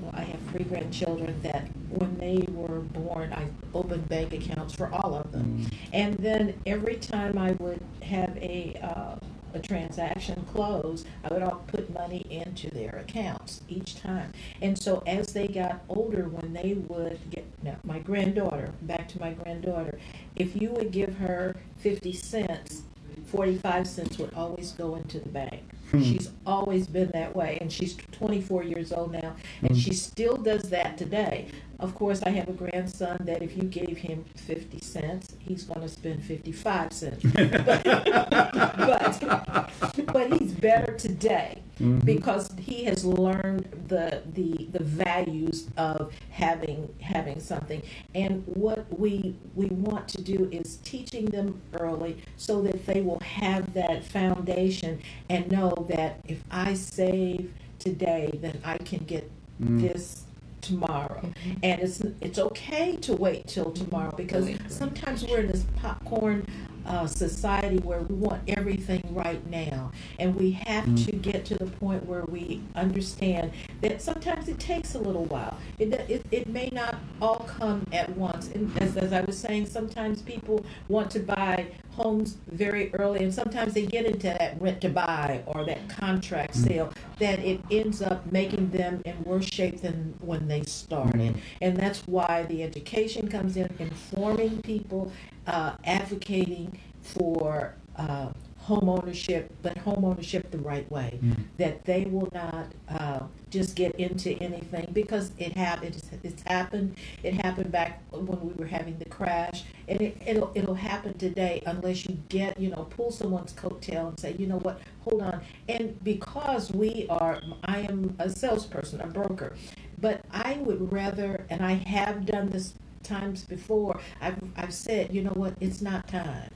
[0.00, 4.90] well, I have three grandchildren that when they were born, I opened bank accounts for
[4.94, 5.58] all of them.
[5.58, 5.74] Mm.
[5.92, 9.16] And then every time I would have a uh,
[9.54, 14.32] a transaction close, I would all put money into their accounts each time.
[14.60, 19.20] And so as they got older, when they would get, now my granddaughter, back to
[19.20, 19.98] my granddaughter,
[20.36, 22.82] if you would give her 50 cents,
[23.26, 25.62] 45 cents would always go into the bank.
[25.90, 26.02] Hmm.
[26.02, 29.76] She's always been that way, and she's 24 years old now, and hmm.
[29.76, 31.48] she still does that today.
[31.80, 35.80] Of course, I have a grandson that if you gave him 50 cents, he's going
[35.80, 37.22] to spend 55 cents.
[37.32, 37.64] but,
[38.76, 42.00] but, but he's better today mm-hmm.
[42.00, 47.82] because he has learned the, the, the values of having, having something.
[48.14, 53.20] And what we, we want to do is teaching them early so that they will
[53.20, 55.00] have that foundation
[55.30, 59.30] and know that if I save today, then I can get
[59.62, 59.80] mm.
[59.80, 60.24] this
[60.60, 61.20] tomorrow.
[61.22, 61.52] Mm-hmm.
[61.62, 66.46] And it's it's okay to wait till tomorrow because sometimes we're in this popcorn
[66.86, 69.92] uh, society where we want everything right now.
[70.18, 71.04] And we have mm-hmm.
[71.04, 75.56] to get to the point where we understand that sometimes it takes a little while.
[75.78, 78.48] It, it, it may not all come at once.
[78.48, 83.34] And as, as I was saying, sometimes people want to buy homes very early, and
[83.34, 86.66] sometimes they get into that rent to buy or that contract mm-hmm.
[86.66, 91.34] sale that it ends up making them in worse shape than when they started.
[91.34, 91.38] Mm-hmm.
[91.60, 95.12] And that's why the education comes in, informing people
[95.46, 98.28] uh, advocating for uh,
[98.58, 101.18] home ownership, but home ownership the right way.
[101.22, 101.36] Mm.
[101.56, 103.20] That they will not uh,
[103.50, 105.96] just get into anything because it happened.
[105.96, 106.96] It's, it's, happened.
[107.22, 111.62] It happened back when we were having the crash, and it, it'll it'll happen today
[111.66, 115.40] unless you get you know pull someone's coattail and say you know what hold on.
[115.68, 119.56] And because we are, I am a salesperson, a broker,
[120.00, 125.22] but I would rather, and I have done this times before, I've, I've said, you
[125.22, 126.50] know what, it's not time.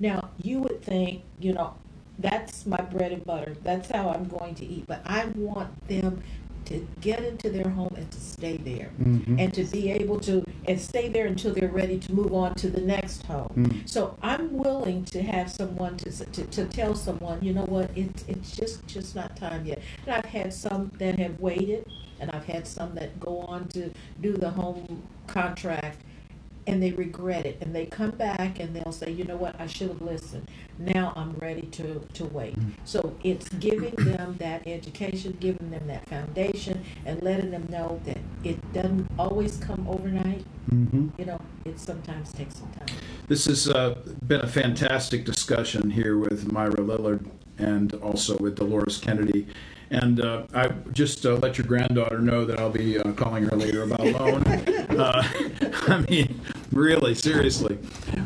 [0.00, 1.74] Now, you would think, you know,
[2.18, 3.56] that's my bread and butter.
[3.62, 4.86] That's how I'm going to eat.
[4.86, 6.22] But I want them
[6.68, 9.40] to get into their home and to stay there Mhm.
[9.40, 12.68] and to be able to and stay there until they're ready to move on to
[12.68, 13.50] the next home.
[13.56, 13.88] Mm.
[13.88, 18.24] So I'm willing to have someone to, to, to tell someone, you know what, it's
[18.28, 19.80] it's just just not time yet.
[20.06, 21.86] And I've had some that have waited,
[22.20, 23.90] and I've had some that go on to
[24.20, 26.02] do the home contract,
[26.68, 29.66] and they regret it, and they come back and they'll say, you know what, I
[29.66, 30.48] should have listened.
[30.78, 32.56] Now I'm ready to to wait.
[32.84, 38.18] So it's giving them that education, giving them that foundation, and letting them know that
[38.44, 40.44] it doesn't always come overnight.
[40.70, 41.10] Mhm.
[41.18, 42.88] You know, it sometimes takes some time.
[43.28, 43.96] This has uh,
[44.26, 47.26] been a fantastic discussion here with Myra Lillard
[47.58, 49.46] and also with Dolores Kennedy.
[49.90, 53.56] And uh, I just uh, let your granddaughter know that I'll be uh, calling her
[53.56, 54.42] later about a loan.
[54.46, 55.22] uh,
[55.88, 56.40] I mean,
[56.72, 57.78] really, seriously.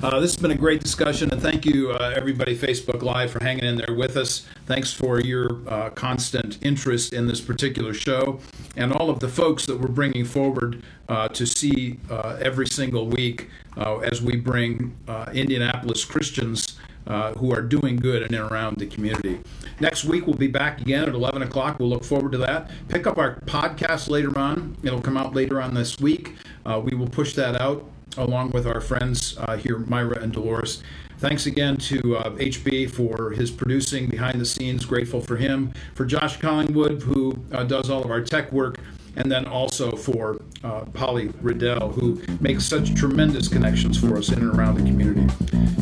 [0.02, 3.42] Uh, this has been a great discussion, and thank you, uh, everybody, Facebook Live, for
[3.42, 4.46] hanging in there with us.
[4.66, 8.40] Thanks for your uh, constant interest in this particular show,
[8.76, 13.06] and all of the folks that we're bringing forward uh, to see uh, every single
[13.06, 18.50] week uh, as we bring uh, Indianapolis Christians uh, who are doing good in and
[18.50, 19.40] around the community.
[19.80, 21.78] Next week, we'll be back again at 11 o'clock.
[21.78, 22.70] We'll look forward to that.
[22.88, 24.76] Pick up our podcast later on.
[24.82, 26.36] It'll come out later on this week.
[26.64, 30.82] Uh, we will push that out along with our friends uh, here, Myra and Dolores.
[31.18, 34.84] Thanks again to uh, HB for his producing behind the scenes.
[34.84, 35.72] Grateful for him.
[35.94, 38.78] For Josh Collingwood, who uh, does all of our tech work
[39.16, 44.40] and then also for uh, Polly Riddell, who makes such tremendous connections for us in
[44.40, 45.26] and around the community.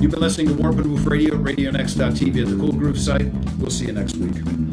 [0.00, 3.32] You've been listening to Warp and Woof Radio, RadioNext.tv at the Cool Groove site.
[3.58, 4.69] We'll see you next week.